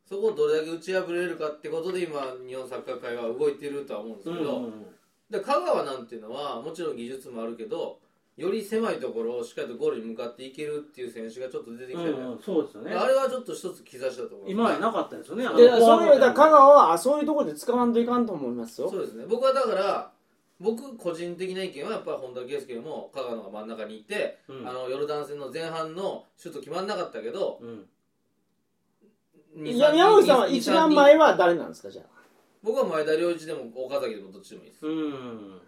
[0.08, 4.86] そこをどれだけ打ち破れるかってことで今日本サッカー界は動いてるとは思うんですけど、うん。
[5.30, 7.98] で香川なんていうのはもちろん技術もあるけど
[8.38, 12.94] より狭いところをしっかりとゴールに向かっていけるっていう選手がちょっと出てきてる、うんうんそうですよね。
[12.94, 18.88] あれはちょっと一つ兆しだと思う今までなかったですよねあのでそだから香川はそういうところで使わんといかんと思いますよ。
[18.88, 19.24] そうですね。
[19.28, 20.12] 僕はだから
[20.60, 24.68] 僕個人的な意見はやっぱり本田圭佑も香川のが真ん中にいて、うん。
[24.68, 27.86] あのヨルダン戦の前半のシュート決まんなかったけどうん。
[29.64, 32.18] 2いや山口さんは一番前は誰なんですかじゃあ。
[32.62, 35.60] 僕は前田良一でも岡崎でもどっちでもいいです、うん。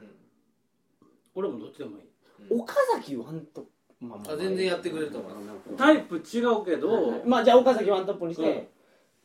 [1.35, 2.10] 俺もどっちでもいい
[2.49, 3.67] 岡崎ワント
[4.01, 8.71] まあまああ全然やってくれると思いますタイプ違うけど、はいまあじゃあ岡崎ワントップにして、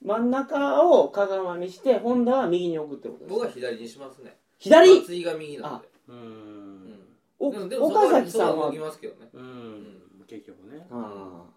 [0.03, 4.35] 真ん中を香川にして本田は右に置くってことです僕は左にしますね。
[4.59, 4.99] 左？
[4.99, 5.87] 松井が右なんで。
[6.09, 6.99] うーん。
[7.39, 8.49] おでもでも岡崎さんは？
[8.49, 9.29] そこは動きますけどね。
[9.33, 10.01] うん。
[10.27, 10.85] 結局ね。
[10.91, 11.55] ああ。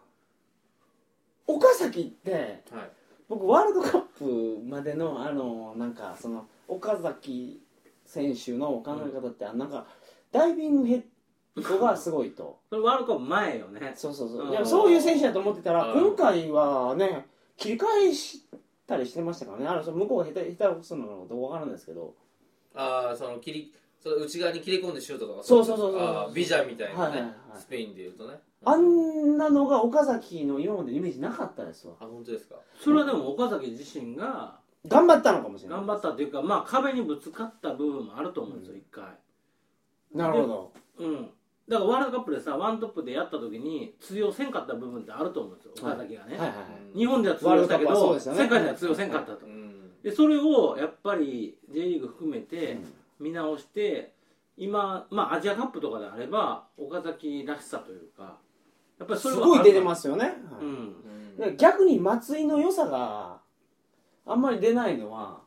[1.46, 2.32] 岡崎って
[2.70, 2.90] はい。
[3.28, 7.60] 僕ワールドカップまでのあのなんかその岡崎
[8.06, 9.86] 選手の考え方って、なんか
[10.32, 11.02] ダイビングヘッ
[11.62, 12.58] ドがすごいと。
[12.68, 13.92] それワールドカップ前よね。
[13.94, 14.46] そうそうそう。
[14.46, 14.50] うん。
[14.50, 16.06] いやそういう選手だと思ってたらうん。
[16.08, 18.44] 今回はね切り替えし
[18.86, 19.66] たりしてましたからね。
[19.66, 22.14] あのその向こうが下手下手くそなのかどうかわからないですけど。
[22.74, 25.42] ああその切りその内側に切れ込んでシュートとか。
[25.42, 27.32] そうそうそうそうビジャーみたいなね、はいはいはい。
[27.58, 28.34] スペインでいうとね。
[28.64, 31.94] あんなのが岡崎の今までイメージなかったですわ。
[32.00, 32.56] あ本当ですか？
[32.80, 35.78] それはでも岡崎自身が頑張ったのかもしれない。
[35.78, 39.04] 頑張ったっていうかまあ壁にぶつかった部分もあると思うんですよ一回。
[40.12, 40.72] なるほど。
[40.98, 41.30] うん
[41.68, 46.54] だからワールドカップでさワントップでやった時に通用せんかった部分ってあると思うんですよ岡崎がね、はいはいは
[46.94, 46.98] い。
[46.98, 48.42] 日本では通用したけど、ですよね。
[48.44, 50.02] 世界では通用せんかったと、うん。
[50.02, 52.94] でそれをやっぱり J リーグ含めてうん。
[53.20, 54.12] 見直して
[54.56, 58.38] 今まあアジアカップとかであれば岡崎らしさというか
[58.98, 60.34] やっぱりそれはすごい出てますすよね、はい。
[61.44, 61.56] うん。
[61.56, 63.40] 逆に松井の良さが
[64.24, 65.40] あんまり出ないのは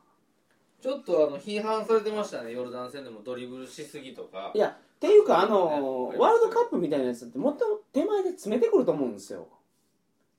[0.82, 2.52] ちょっとあの批判されてましたね。
[2.52, 4.50] ヨルダン戦でもドリブルしすぎとか。
[4.54, 6.18] いやっていうかあのね。
[6.18, 9.48] ワールドカップみたいなやつってもっと手前で詰めてくると思うんですよ。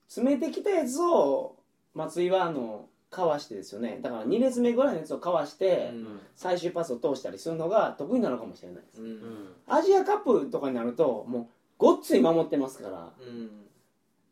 [0.08, 1.56] 詰めてきたやつを
[1.92, 3.98] 松井はあのかわしてですよね。
[4.00, 6.20] だから2列目ぐらいのやつをかわして、うん。
[6.34, 9.02] 最終パスを通したりするのが得意なのかもしれないです。
[9.02, 9.08] うん。
[9.08, 11.46] うんアジアカップとかになるともう
[11.76, 13.50] ごっつい守ってますからうん。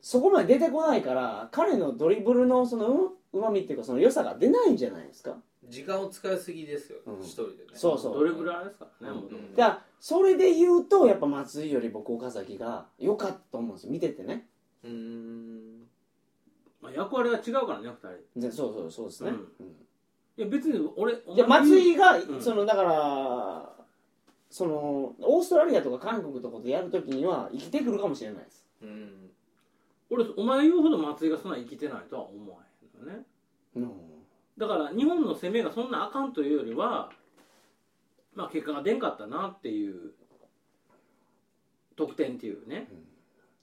[0.01, 5.37] そこまで出てこないから彼のドリブルのそのうまみっていうかその良さが出ないんじゃないですか
[5.69, 7.21] 時間を使いすぎですようん。
[7.21, 7.57] 一人でね。
[7.75, 8.15] そうそう。
[8.15, 9.23] ドリブラーですからね、うん。
[9.23, 13.93] もともとだからそれで言うとやっぱ松井より僕岡崎が良かったと思うんですよ。
[13.93, 14.47] 見ててね。
[14.85, 15.83] うん。
[16.81, 18.49] まあ、役割が違うからね二人。
[18.49, 19.37] でそうそうそうですね、うん。
[19.37, 19.67] うん。
[20.37, 22.41] いや別に俺じゃあ松井が、ん。
[22.41, 23.73] そのだから
[24.51, 28.67] そのオーストラリアとか韓国とかでやるときには生きてくるかもしれないです。
[28.83, 29.31] うん。
[30.11, 32.59] 俺お前言うほど松井がそんな生きてないとは思わ
[32.99, 33.25] へんのよね。
[33.77, 34.12] うん
[34.59, 37.11] だから日本の攻めがそんなあかんというよりは
[38.35, 40.13] まあ結果が出んかったなっていう
[41.97, 42.89] 得点っていうね。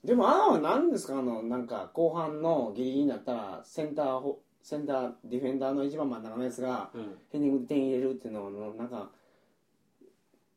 [0.03, 1.19] でもあのは何ですか？
[1.19, 7.17] あのなんか後半のギリギリになったらセンターほセンターディフェンダーの一番真ん中のやつがうん。
[7.31, 9.09] ヘディングで点入れるっていうのはなんか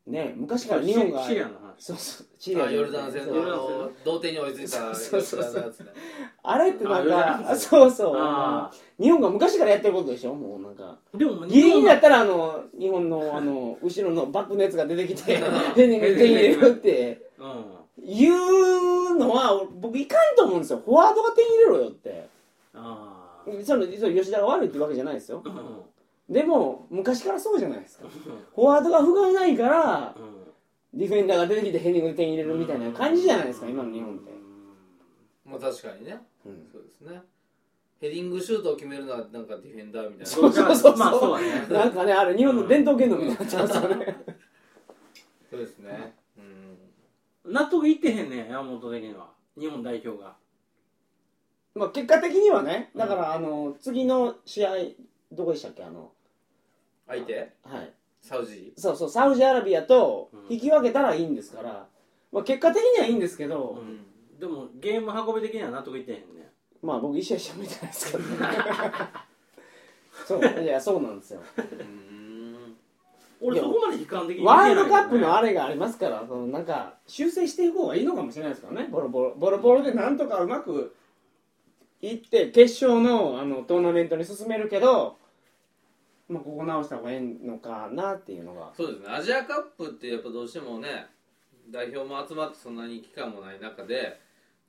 [0.07, 1.59] ね昔から日本がシリアの話。
[1.79, 3.89] そうそうチリアあヨルダン戦の。
[4.05, 5.73] 同点に追いついたそうそうそう
[6.43, 17.65] あれってなんか戦そうそうあ日本が昔からやってることでしょもうなんかあでもギリギリになったらあの日本のあの後ろのバックのやつが出てきてヘディングで点入れるってうん
[18.05, 22.27] 言うのは僕いかんと思うんですよフォワードが点入れろよって
[22.73, 25.41] ああそのそう吉田が悪いってわけじゃないですよ
[26.29, 28.05] でも昔からそうじゃないですか。
[28.55, 30.15] フォワードが不甲斐ないから
[30.93, 34.31] ディフェンダーが出てきてヘディングで点入れるみたいな感じじゃないですか今の日本って、
[35.45, 36.17] まあ確かにね。
[36.45, 36.67] うん。
[36.71, 37.21] そうですね。
[37.99, 40.25] ヘディングシュートを決めるのはなんかディフェンダーみたいな。
[40.25, 44.17] そうそうそうまあそうなんかねあれ日本の伝統芸能みたいになってますよね。
[45.49, 46.15] そうですね。
[47.45, 47.53] うん。
[47.53, 49.31] 納得いってへんねん山本的には。
[49.59, 50.35] 日本代表が。
[51.75, 54.69] まあ結果的にはねだからあの次の試合
[55.31, 55.83] どこでしたっけ？
[55.83, 56.11] あの
[57.07, 57.53] 相手？
[57.63, 57.93] はい。
[58.21, 58.73] サウジ？
[58.77, 60.53] そうそうサウジアラビアとうん。
[60.53, 61.87] 引き分けたらいいんですから、
[62.31, 64.39] まあ、結果的にはいいんですけど、うん。
[64.39, 66.51] でもゲーム運び的には納得いってへんね
[66.81, 68.27] まあ僕一試合しか見てないですけど、ね、
[70.27, 70.63] そう。
[70.63, 71.41] いやそうなんですよ。
[71.57, 71.83] う
[72.13, 72.75] ん。
[73.41, 74.81] 俺そこまで悲観的に見てワないよね。
[74.81, 78.87] ールドカップのあれがありますからそのなんか修正していく方がいいのかもしれないですからね。
[78.89, 80.95] ボロボロボロボロでなんとかうまく
[82.01, 85.17] いって決勝のあのトーナメントに進めるけど、
[86.33, 88.71] まあ、ここ直した方がいいのかなっていうのが。
[88.75, 89.07] そうですね。
[89.09, 91.07] アジアカップってやっぱどうしてもね
[91.69, 94.19] 代表も集まってそんなに期間もない中で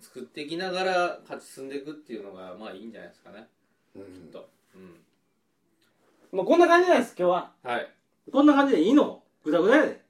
[0.00, 3.48] 作っていきながら勝ち進んでいくっていうのがまあいいんじゃないですかね。
[3.94, 4.02] きっ
[4.32, 4.48] と。
[4.74, 6.38] うん。
[6.38, 7.52] もうこんな感じなんです今日は。
[7.62, 7.88] はい。
[8.30, 9.22] こんな感じでいいの？
[9.44, 10.02] ぐだぐだやで。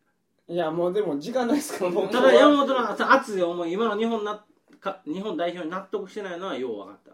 [0.47, 4.45] いやもうでも時間ないですからもうただ山本の熱い思い今の日本な
[4.81, 7.13] か日本代表に納得してないのはよう分かった。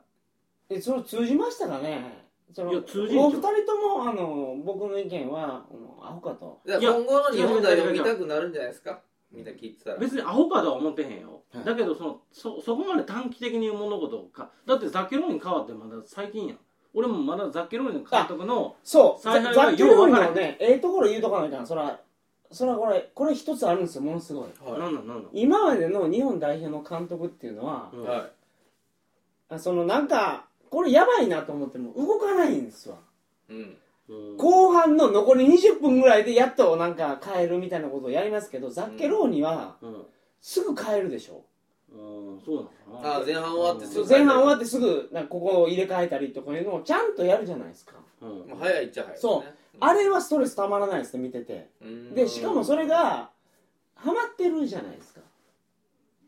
[0.68, 2.29] えそれ通じましたかね？
[2.52, 6.60] そのいや通じお二人ともあの僕の意見はもうアホかと。
[6.66, 9.00] だかいやら今後の日本代表見たくなるんじゃないですか？
[9.32, 9.44] みん。
[9.44, 9.96] な聞いてたら。
[9.98, 14.50] 別にアホかとは思ってへんよ、はいだけどそのそそこまで短期的に物事をか。
[14.66, 16.58] だってザッケローニに変わってまだ最近やん。
[16.92, 19.22] 俺もまだザッケローニの監督のそう。
[19.22, 20.34] ザザッケロ分からへん。
[20.34, 21.66] のねええところ言うとかないかん。
[21.66, 22.00] そら
[22.50, 24.48] そらこれこれ一つあるんですよものすごい。
[24.60, 25.30] はなんなんなんなん？
[25.32, 27.90] 今までの日本代表の監督っていうのは
[29.48, 29.54] い。
[29.54, 32.96] あそのなんかこれやばいなと思っても動かないんですわ。
[33.48, 33.56] うん。
[34.08, 40.02] うん後半の残り20分ぐらいでやっとなんか変えるみたいなことをやりますけどザッケローニはうん。
[40.40, 41.44] すぐ変えるでしょ。
[41.92, 42.62] うんそうな
[42.96, 43.14] のかな。
[43.14, 47.94] ああ前半終わってすぐ前半終わってすぐなんかここを入れ替えたりとかいうのをちゃんとやるじゃないですか。
[48.22, 48.46] うん。
[48.48, 49.20] まあ早いっちゃ早いね。
[49.20, 49.44] そう。
[49.80, 51.68] あれはストレスたまらないですね見てて。
[51.82, 52.14] うん。
[52.14, 53.30] でしかもそれが
[53.94, 55.20] ハマってるじゃないですか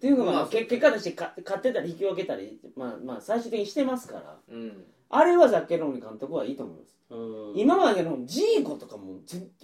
[0.03, 4.37] っていうのが、まあ結果として勝勝ってたり引き分けたり、まあ、まあ最終的にしてますから。
[4.51, 4.85] うん。
[5.09, 6.97] あれはザッケローニ監督はいいと思います。
[7.11, 7.57] うん。
[7.57, 9.21] 今までのジーコとかも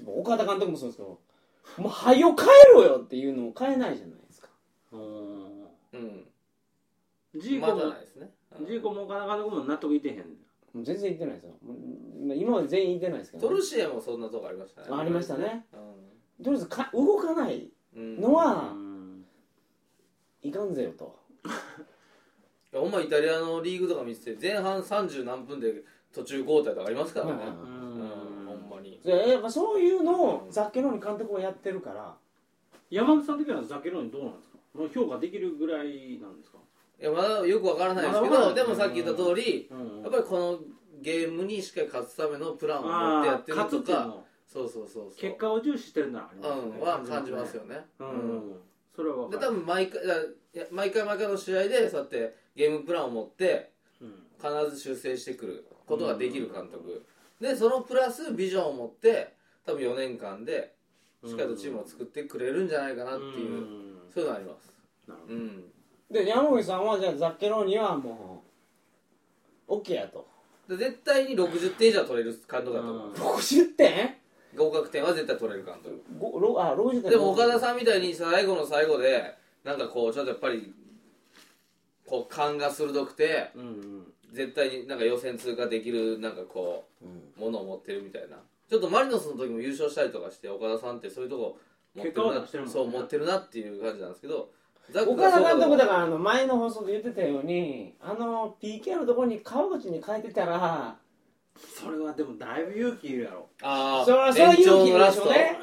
[0.07, 1.19] 岡田監督もそうですけど
[1.79, 4.49] もうはよ帰ろよっていうのを変えないじゃないですか。
[4.93, 5.01] うん。
[5.01, 6.25] うん。
[7.35, 8.31] ジーコもまだないですね。
[8.65, 10.25] ジーコも岡田監督も納得いってへん。
[10.77, 11.51] 全然言ってないですよ。
[12.37, 14.87] 今まで全員言ってないですけど、トルシエもそんなとこありましたね。
[14.93, 15.67] ありましたね。
[15.73, 18.88] うとりあえずか動かないんのはうん
[20.43, 21.17] いかんぜよと。
[22.73, 25.83] いやほんまイタリアのリーグとか見てて前半30何分で
[26.13, 27.33] 途中交代とかありますからね。
[27.33, 29.01] はいはいうんうんほんまに。
[29.05, 32.15] でやっぱそういうのをザッケローニ監督はやってるから。
[32.91, 34.59] 山口さん的にはザッケローニどうなんですか？
[34.75, 36.59] もう評価できるぐらいなんですか？
[37.01, 40.61] いやまだよくわからないですけどまでもさっき言った通りうんやっぱりこの
[41.01, 44.25] ゲームにしっかり勝つためのプランを持ってやってる勝つとかっていうの。
[44.47, 45.15] そうそうそうそう。
[45.15, 46.73] 結果を重視してるならありますね。
[46.73, 47.87] うんは感じますよね。
[48.01, 48.61] うん、うん
[48.99, 49.51] それは分でかる。
[49.53, 50.03] 多分毎回
[50.73, 53.71] 毎回毎回の試合でそうやってゲームプランを持って
[54.01, 54.15] うん。
[54.39, 57.05] 必ず修正してくることができる監督。
[57.41, 59.35] でそのプラスビジョンを持って
[59.65, 60.75] 多分4年間で
[61.25, 63.99] しっかりとチームを作ってくれるんじゃないかなっていう、ん。
[64.13, 64.73] そういうのあります。
[65.07, 65.35] なるほど。
[65.35, 65.65] うん。
[66.11, 68.43] で山口さんはじゃあザッケローニはも
[69.69, 70.27] う OK やと。
[70.69, 73.15] で絶対に60点以上は取れる監督だと思う、うん。
[73.15, 74.17] 60点？
[74.57, 79.35] 合格点は絶対取れる監督ごろあ60点でも岡田さんみたいに最後の最後で
[79.65, 80.73] なんかこうちょっとやっぱり
[82.07, 84.13] こう勘が鋭くてうんうん。
[84.33, 88.37] 絶対になんか予選通過できるなんかこうものを持ってるみたいな。
[88.69, 91.59] ちょっとマリノスの時も優勝したりとかして岡田さんってそういうとこ
[91.95, 94.51] 持ってるなてるねそう持ってるなっていう感じなんですけど
[94.95, 100.97] 岡田監督だかからあの前の放送で言ってたようにあの PK のところに川口に変えてたら
[101.59, 103.49] それはでもだいぶ勇気いるやろ。
[103.63, 105.59] ああそれはそれは勇気いるでしょうね。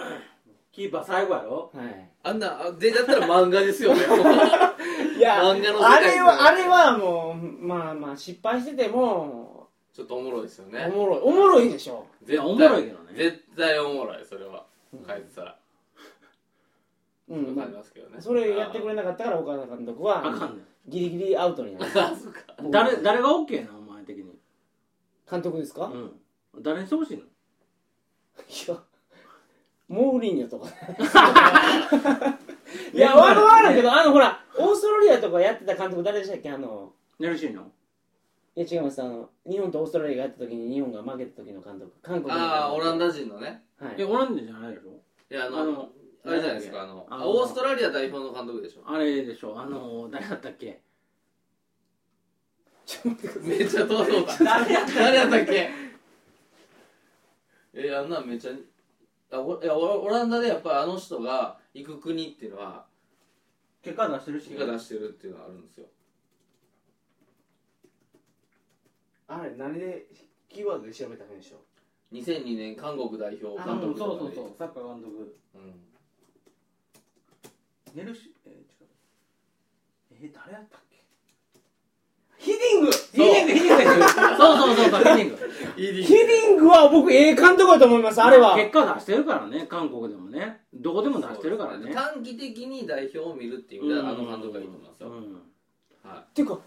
[0.71, 1.71] キーパー最後やろ。
[1.73, 2.09] はい。
[2.23, 4.01] あんなあでだったら漫画ですよね。
[5.17, 11.19] いや漫画の世あ界れはあれはもうまあまあ失敗しててもちょっとおもろいですよおねもろい。
[11.23, 12.05] おもろいでしょ。
[12.27, 13.13] いやおもろいけどね。
[13.15, 14.65] 絶対おもろいそれは。
[15.07, 15.55] 書いてたら。
[17.27, 18.15] うん、まわかりますけどね。
[18.19, 20.19] あ、それやってくれなかったから岡田監督は。
[20.19, 21.91] あかんねギリギリアウトになる。
[22.69, 23.71] 誰誰が OK な
[25.29, 26.11] 監督ですか、うん。
[26.61, 27.23] 誰にしてほしいの？
[27.23, 27.25] い
[28.67, 28.77] や
[29.87, 30.67] モーリーニョとか。
[32.93, 36.49] いやわかるけどあのほらオーストラリアとかやってた監督誰でしたっけ？
[36.49, 37.71] あのやるしいの
[38.55, 39.01] いや違います。
[39.01, 41.91] あの日本とオーストラリアがやった時に日本が負けた時の監督。
[42.01, 42.41] 韓国の。
[42.41, 43.63] ああオランダ人のね。
[43.77, 43.95] はい。
[43.97, 45.01] いやオランダじゃないでしょ？
[45.29, 45.89] いやあのあの
[46.25, 48.81] あれじゃないですかあのあのオーストラリア代表の監督でしょ。
[48.85, 49.59] あれでしょ。
[49.59, 50.83] あの誰だったっけちょっと待っ
[52.55, 52.74] てください
[53.41, 54.37] めっちゃ遠そうだ。
[54.43, 55.69] 誰や誰やったっけ？
[57.73, 58.51] えあんなんめっちゃ
[59.31, 62.85] あおいやオオランダでやっぱりあの人が行く国っていうのは
[63.81, 65.87] 結果出してるし結果出してるっていうのがあるんですよ。
[69.27, 70.07] あれ何で
[70.47, 71.57] キーワードで調べたんでしょ
[72.13, 74.55] 2002年韓国代表あ監うんそうそうそう。
[74.57, 75.35] サッカー監督。
[75.55, 75.81] うん。
[77.95, 78.89] ネルシえー、違う。
[80.11, 80.94] えー、誰やったっけ？
[80.94, 80.94] ヒ
[83.15, 85.45] ヒディングヒディングそうそうそうそうヒディング
[85.75, 88.55] ヒディングは僕ええ監督だと思いますあれは。
[88.55, 90.61] 結果出してるからね韓国でもね。
[90.73, 91.93] どこでも出してるからね。
[91.93, 96.09] 短期的に代表を見るっていう意味ではあの監督がいいと思いますよ、うん。
[96.09, 96.59] はっていうか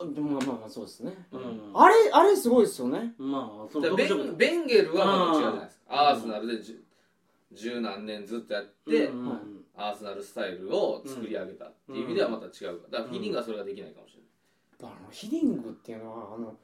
[0.00, 1.12] でもまあまあまあそうですね。
[1.30, 1.70] うん。
[1.74, 3.14] あれあれすごいですよね。
[3.18, 5.84] まあそい、でベの特色ンベンゲルはまた違うじゃないですか。
[5.90, 5.98] うん。
[5.98, 6.82] アーセナルで十
[7.52, 9.10] 十何年ずっとやって、
[9.76, 12.98] アーセナルスタイルを作り上げたっていう意味ではまた違うから。
[12.98, 14.21] だからフィーリングはそれができないかもしれない、
[14.82, 16.54] あのヒディングっていうのはあの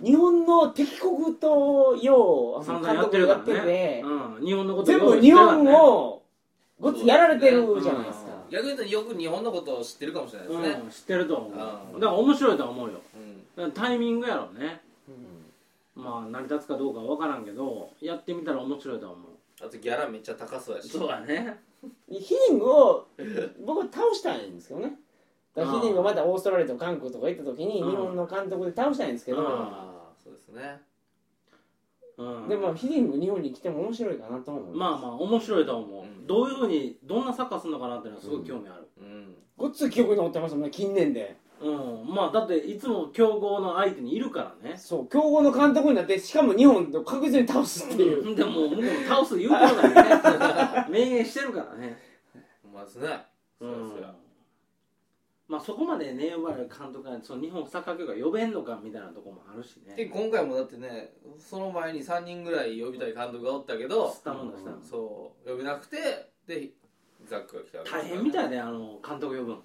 [0.00, 6.22] 日本の敵国とよう散々やってるから監督やってねて、うん、日本のこと全部日本を
[6.80, 11.52] ごっつやられてるじゃないですか、逆に言うとよく日本のことを知ってるかもしれないですね、うん、知ってると思う。
[11.52, 12.00] うん。
[12.00, 13.00] だから面白いとは思うよ。
[13.58, 13.72] うん。
[13.72, 14.80] タイミングやろうね。
[15.94, 19.26] まあ成り立つかどうかわからんけどやってみたら面白いとは思う。
[19.64, 20.88] あとギャラめっちゃ高そうやし。
[20.88, 21.60] そうだね。
[22.10, 23.06] ヒディングを
[23.64, 24.98] 僕は倒したいんですけどね
[25.54, 27.90] だからヒデがまたオーストラリアと韓国とか行った時にうん。
[27.90, 29.46] 日本の監督で倒したいんですけど、うん。
[29.46, 30.80] ああそうですね。
[32.16, 32.48] うん。
[32.48, 36.26] でもヒディング日本に来ても面白いかなと思うまあまあ面白いと思う、うん。
[36.26, 38.88] どういうふうにどんなサッカーするのかなっていうのはすごい興味ある。
[38.98, 39.34] うん。
[39.56, 41.36] ごっつ記憶に残ってますもんね近年で。
[41.60, 44.76] うん、まあだっていつも強豪の相手にいるからね。
[44.76, 48.34] そう強豪の監督になってしかも日本と確実に倒すっていう、うん。
[48.34, 50.90] でも向こうも倒す言うてるからね。
[50.90, 51.96] 明言してるからね。
[52.74, 53.06] まずね。
[53.60, 54.08] うそうですよ。
[54.08, 54.21] ん
[55.52, 64.16] まあそこまでね呼ばれる監督がその日本サッカー協会呼べんのかみたいなところもあるしでね今回もだってねその前に3人ぐらい呼びたい監督がおったけど
[64.82, 66.70] そう呼べなくてで
[67.28, 69.58] ザックが来たわけ大変みたいであの監督呼ぶん。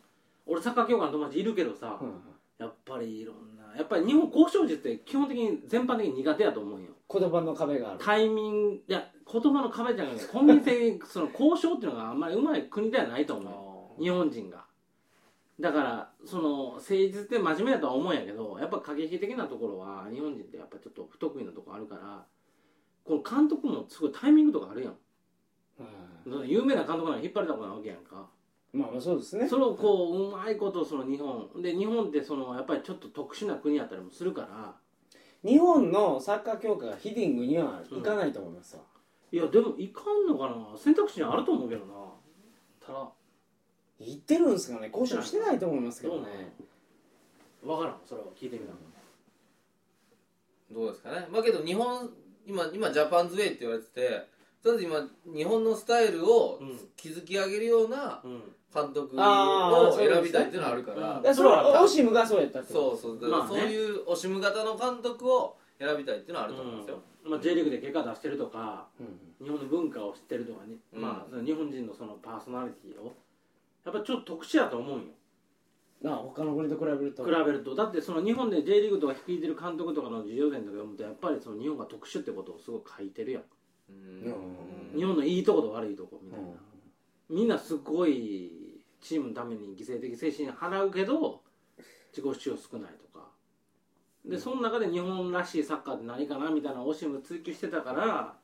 [0.45, 2.21] 俺サッカー協会の友達いるけどさ、うん
[2.57, 6.89] やっぱりいろんなやっぱり日本交渉術って基本的に全般的に苦手やと思うんよ。
[7.07, 7.99] 言葉の壁がある。
[7.99, 14.65] タイミングいや言葉の壁じゃなくてコンビニ性その交渉っていうのがあんまりうまい国ではないと思う日本人が
[15.59, 22.25] だからその誠実って真面目だとは思うんやけどやっぱ過激的なところは日本人ってやっぱちょっと不得意なとこあるから
[23.03, 24.97] この監督もすごいタイミングとかあるやん。
[26.29, 26.47] うん。
[26.47, 28.27] 有名な監督なんか引っ張りだこなわけやんか。
[28.73, 29.47] まあまあそうですね。
[29.47, 34.75] それをこううまいことその日本で日本ってそのやっぱりちょっと特殊な国やったりもするから。
[35.43, 38.81] 日本のサッカー協会がヒディングには行かないと思いますわ、
[39.31, 40.75] いやでもいかんのかな。
[40.75, 41.93] 選択肢にあると思うけどな。
[42.83, 43.11] ただ
[43.99, 44.89] 行ってるんですかね。
[44.93, 46.53] 交渉してないと思いますけどね。
[47.63, 47.97] 分からん。
[48.05, 48.73] それは聞いてみた
[50.71, 51.27] どうですかね。
[51.31, 52.09] まあけど日本
[52.45, 54.27] 今今ジャパンズウェイって言われてて
[54.61, 56.79] とりあえず今日本のスタイルをうん。
[56.95, 58.41] 築き上げるようなうん。
[58.73, 61.23] 監督を選びたいっていうのはあるから、うん。
[61.23, 63.19] いやそれはオシムがそうやったってそうそう。
[63.19, 69.03] だからそういうオシム型の監督を選びたいっていうのはあると思うんですよ、まあ、J リーグで結果出してるとかう
[69.43, 69.45] ん。
[69.45, 71.01] 日本の文化を知ってるとかね、うん。
[71.01, 73.15] まあ日本人のそのパーソナリティを
[73.87, 75.07] やっぱちょっと特殊やと思うんよ。
[76.01, 77.23] なあ他の国と比べると。
[77.23, 77.73] 比べると。
[77.73, 83.43] だってその日本で J リーグとか率いてる監督とかの事情伝とか読むとやっぱりその日本が特殊ってことをすごく書いてるやん。
[83.89, 84.97] うん。
[84.97, 86.47] 日本のいいとこと悪いとこみたいな、
[87.29, 91.41] みんなすごいチームのために犠牲的精神払うけど
[92.11, 93.29] 自己主張少ないとか。
[94.25, 98.35] でその中で日本らしいサッカーって何かなみたいなオシム追求してたから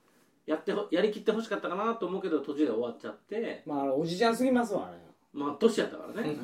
[0.46, 3.64] やってほやりきってほしかったかなと思うけど途中で終わっちゃって。
[3.66, 5.03] まあおじちゃんすぎますわあれ
[5.34, 6.36] まあ年やったからね。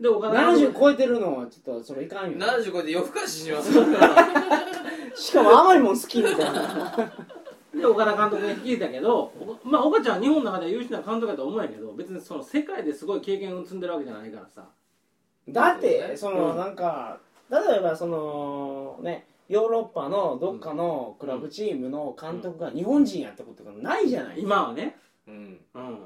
[0.00, 2.38] で岡田監70督超えてるのはちょっとそれいかんよ。
[2.38, 3.72] 70超えて夜更かしします。
[5.14, 7.12] しかも甘いもん好きみたいな。
[7.74, 14.64] で岡田監督が率いたけどおまあ岡ちゃんは日本の中では優秀な監督だと思うんやけど別にその世界ですごい経験を積んでるわけじゃないからさ。
[15.48, 16.56] だってそのうん。
[16.56, 17.18] なんか
[17.50, 24.96] 例えばそのねヨーロッパのどっかのクラブチームの監督が日本人やったことがないじゃない今はね。
[25.26, 25.60] うん。
[25.74, 26.00] うん。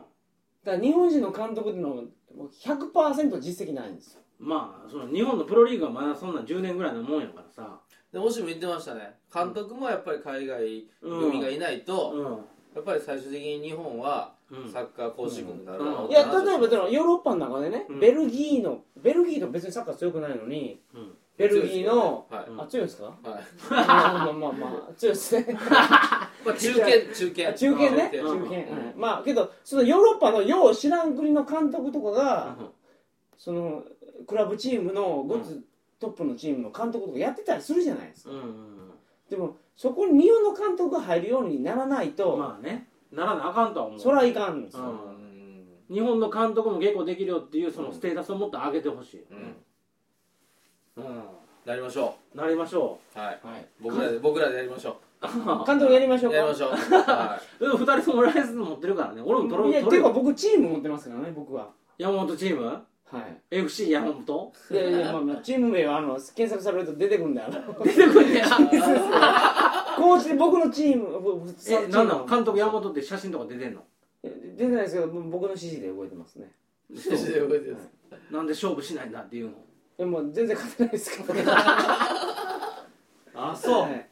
[0.64, 2.02] だから日本人の監督っていうのは
[2.36, 4.20] もう100%実績ないんですよ。
[4.38, 7.80] まあその日本のプロリーグはまだそんな10年ぐらいのもんやからさ。
[8.12, 9.14] でオシム言ってましたね。
[9.32, 12.22] 監督もやっぱり海外組がいないと、うん。
[12.74, 14.72] やっぱり最終的に日本はうん。
[14.72, 16.10] サッカー講師軍になるだろううん。
[16.10, 18.00] いや例えばでもヨーロッパの中でね、うん。
[18.00, 21.12] ベルギーのベルギーと別にサッカー強くないのにうん。
[21.36, 23.04] ベルギーの、はい、うんあ強いですか？
[23.04, 23.14] はい。
[23.70, 25.46] まあまあまあまあ強いですね
[26.44, 27.48] まあ、中堅中堅。
[27.48, 28.10] あ中堅ね。
[28.12, 28.48] 中うん。
[28.48, 28.54] 堅、
[28.96, 32.56] まあけどそのヨーロッパのよう知らん国の監督とかが、
[33.36, 33.82] その
[34.26, 35.62] クラブチームのごつ
[35.98, 38.30] トップのチームの監督とかやってたりするじゃないですか。
[38.30, 38.74] うんうん
[39.30, 42.86] でもそこに日本の監督が入るようにならないと、まあね。
[43.10, 44.00] ならなあかんとは思う。
[44.00, 44.88] それはいかんんですよ、うん。
[44.88, 45.24] うん
[45.90, 51.04] 日本の監督も結構できるよっていうそのステータスをもっと上げてほしい、うん。
[51.04, 51.22] うん。
[51.66, 53.18] なりましょなりましょう。
[53.18, 53.40] はい。
[53.42, 55.13] はい、僕らで僕らでやりましょう
[55.66, 56.38] 監督やりましょうか。
[56.38, 56.70] うやりましょう。
[56.70, 59.22] は でも2人ともライセンス持ってるからね。
[59.24, 61.68] 俺も取ろういやっていうか僕チーム持ってますからね僕は。
[61.98, 62.64] 山本チーム？
[62.66, 62.82] は
[63.20, 63.40] い。
[63.50, 64.52] FC 山本？
[64.70, 67.50] いやいやまあまあチーム名はあの検索されると出てくるんだよ。
[67.84, 68.48] 出てくんねや。
[69.96, 73.82] コーチで僕のチームえなんなの監督山本って写真とか出てんの？
[74.22, 76.50] え出てないですけど僕の指示で動いてますね。
[76.90, 77.14] い覚
[77.56, 77.90] えてます。
[78.30, 79.52] なんで勝負しないんだっていうの？
[79.96, 81.44] でも全然勝てないですからね。
[83.36, 83.82] あそう。
[83.82, 84.08] はい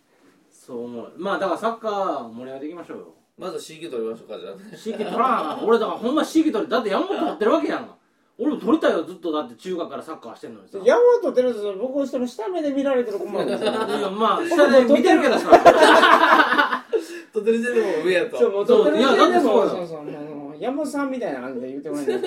[0.64, 1.12] そう思う。
[1.16, 3.14] まあだからサッカー盛り上げていきましょうよ。
[3.36, 4.76] まず C 級取りましょうかじゃあ。
[4.76, 7.96] シーキ取らん俺だからほんまシーキ取りだって山本取ってるわけやんか。
[8.38, 9.32] 俺も撮りたいよずっと。
[9.32, 10.78] だって中学からサッカーしてんのにさ。
[10.78, 13.72] い山本照さん僕その下目で見られてる子もあるんですよ。
[13.72, 16.84] やまあ下で見てるけどさ。
[17.32, 22.20] とてる時点でも上やとそうもう撮ってるいやだってでもそうよそうそうもう山本さんみたいな感じで言ってもらえない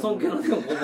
[0.00, 0.74] 尊敬の手を持って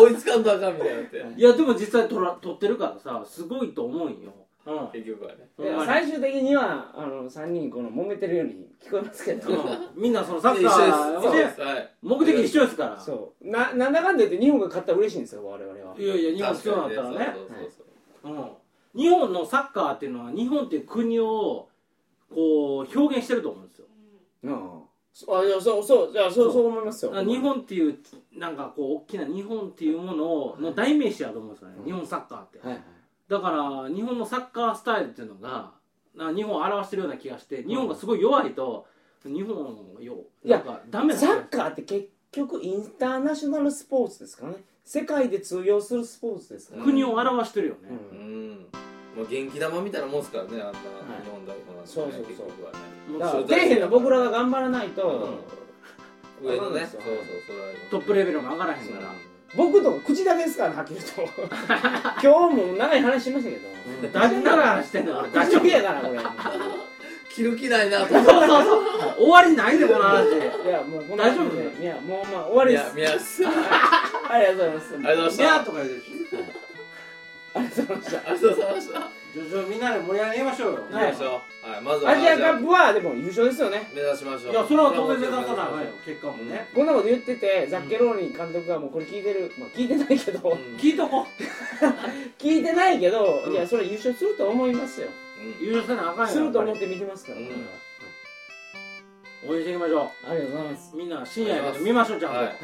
[0.00, 1.40] 追いつかんとあかんみたいになって。
[1.40, 4.34] いやでも実際撮ら撮ってるからさすごいと思うんよ
[4.66, 4.88] うん。
[4.92, 5.48] 結局はね。
[5.58, 10.02] いや最終的にはあの3人この揉めてるように聞こえますけど、うん。
[10.02, 13.00] みんなその サッカーでそうで目的一緒ですから。
[13.00, 13.48] そう。
[13.48, 15.96] ななんだかんだ言って日本が勝ったら嬉しいんですよ我々は。
[15.98, 17.34] いやいや日本強くなったらね。
[17.36, 17.70] そうそう
[18.22, 18.38] そうう。
[18.38, 18.50] ん。
[19.00, 21.68] 日本のサッカーっていうのは日本っていう国を
[22.34, 23.86] こう表現してると思うんですよ。
[24.44, 24.82] うん。
[25.28, 26.66] あいやそうそういやそうそう。
[26.66, 27.12] 思いますよ。
[27.14, 27.98] あ日本っていう
[28.32, 31.84] なんかこう大きな日本っていうものの代名詞だと思うんですよね、うん。
[31.84, 32.82] 日本サッカーって、はいはい
[33.28, 35.72] だから日本のサッカースタイルっていうのが
[36.14, 38.86] な日本を表してるような気がして日本がすごい弱いと
[39.24, 44.54] 日本よいやなんかダメだサッカーって結局インターナショナルスポーツですかね。
[44.84, 46.86] 世界で通用するスポーツですからね。
[46.86, 47.80] 国を表してるよね、
[48.12, 48.18] うん。
[48.18, 48.50] うん。
[49.16, 50.74] もう元気玉みたいなもんすからねあんな日
[51.28, 51.86] 本代表なんて。
[51.86, 52.24] ねそうそうそう。
[52.26, 52.78] 結局はね
[53.10, 55.28] もうだからの僕らが頑張らないと、
[56.42, 57.16] 上のねそそううそう
[57.46, 59.12] それはトップレベルも上がらへんから
[59.54, 61.32] 僕とか口だけですからはっきり言うと。
[62.22, 63.68] 今日も長い話しましたけど。
[64.12, 65.28] 大丈夫なら話してんだよ俺。
[65.30, 66.00] 大口丈夫だけやから。
[66.00, 66.20] これ
[67.34, 68.84] 着る気ないなとそうそうそう。
[69.18, 71.82] 終わりないでこの話いやもうこの大丈夫？
[71.82, 72.86] いやもうまあ終わりいです。
[72.88, 73.52] や宮津さん
[74.32, 74.94] ありがとうございます。
[74.94, 76.02] ありがとうございましいやたとか言うでし
[77.54, 78.18] ありがとうございました。
[78.18, 78.98] ありがとうございました。
[78.98, 79.02] ょ
[79.34, 81.45] 徐々にみんなで盛り上げましょうよ、行きましょう
[81.76, 83.90] はいまずはアジアカップはでも優勝ですよね。
[83.94, 84.52] 目指しましょう。
[84.52, 90.76] いやそれは当然目指さなあかんよ結果もね、こんなこと言っててザッケローニ監督がもうこれ聞いてる、まあ、聞いてないけど、うん。
[90.76, 91.26] 聞いとこ
[92.38, 93.52] 聞いてないけど、うん。
[93.52, 95.08] いやそれ優勝すると思いますよ。
[95.60, 95.66] うん。
[95.66, 97.38] 優勝せなあかんよすると思って見てますから、
[99.48, 100.90] 応援していきましょありがとうございます。
[100.94, 102.46] うみんな深夜やけど見ましょうちゃんと、はい。
[102.46, 102.56] はい。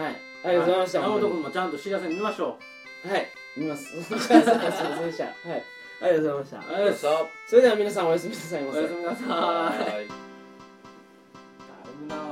[0.44, 2.58] ありがとうございました、山本君もちゃんと知らせに見ましょ
[3.06, 3.28] はい。
[3.56, 3.84] 見ます。
[4.02, 6.58] すいませんでしたはいありがとうございました。
[6.58, 7.08] うありがとうございました。
[7.48, 8.78] それでは皆さんおやすみなさいませ。
[8.78, 9.28] おやすみなさい。
[9.28, 10.08] は いだい
[12.00, 12.31] ぶ長か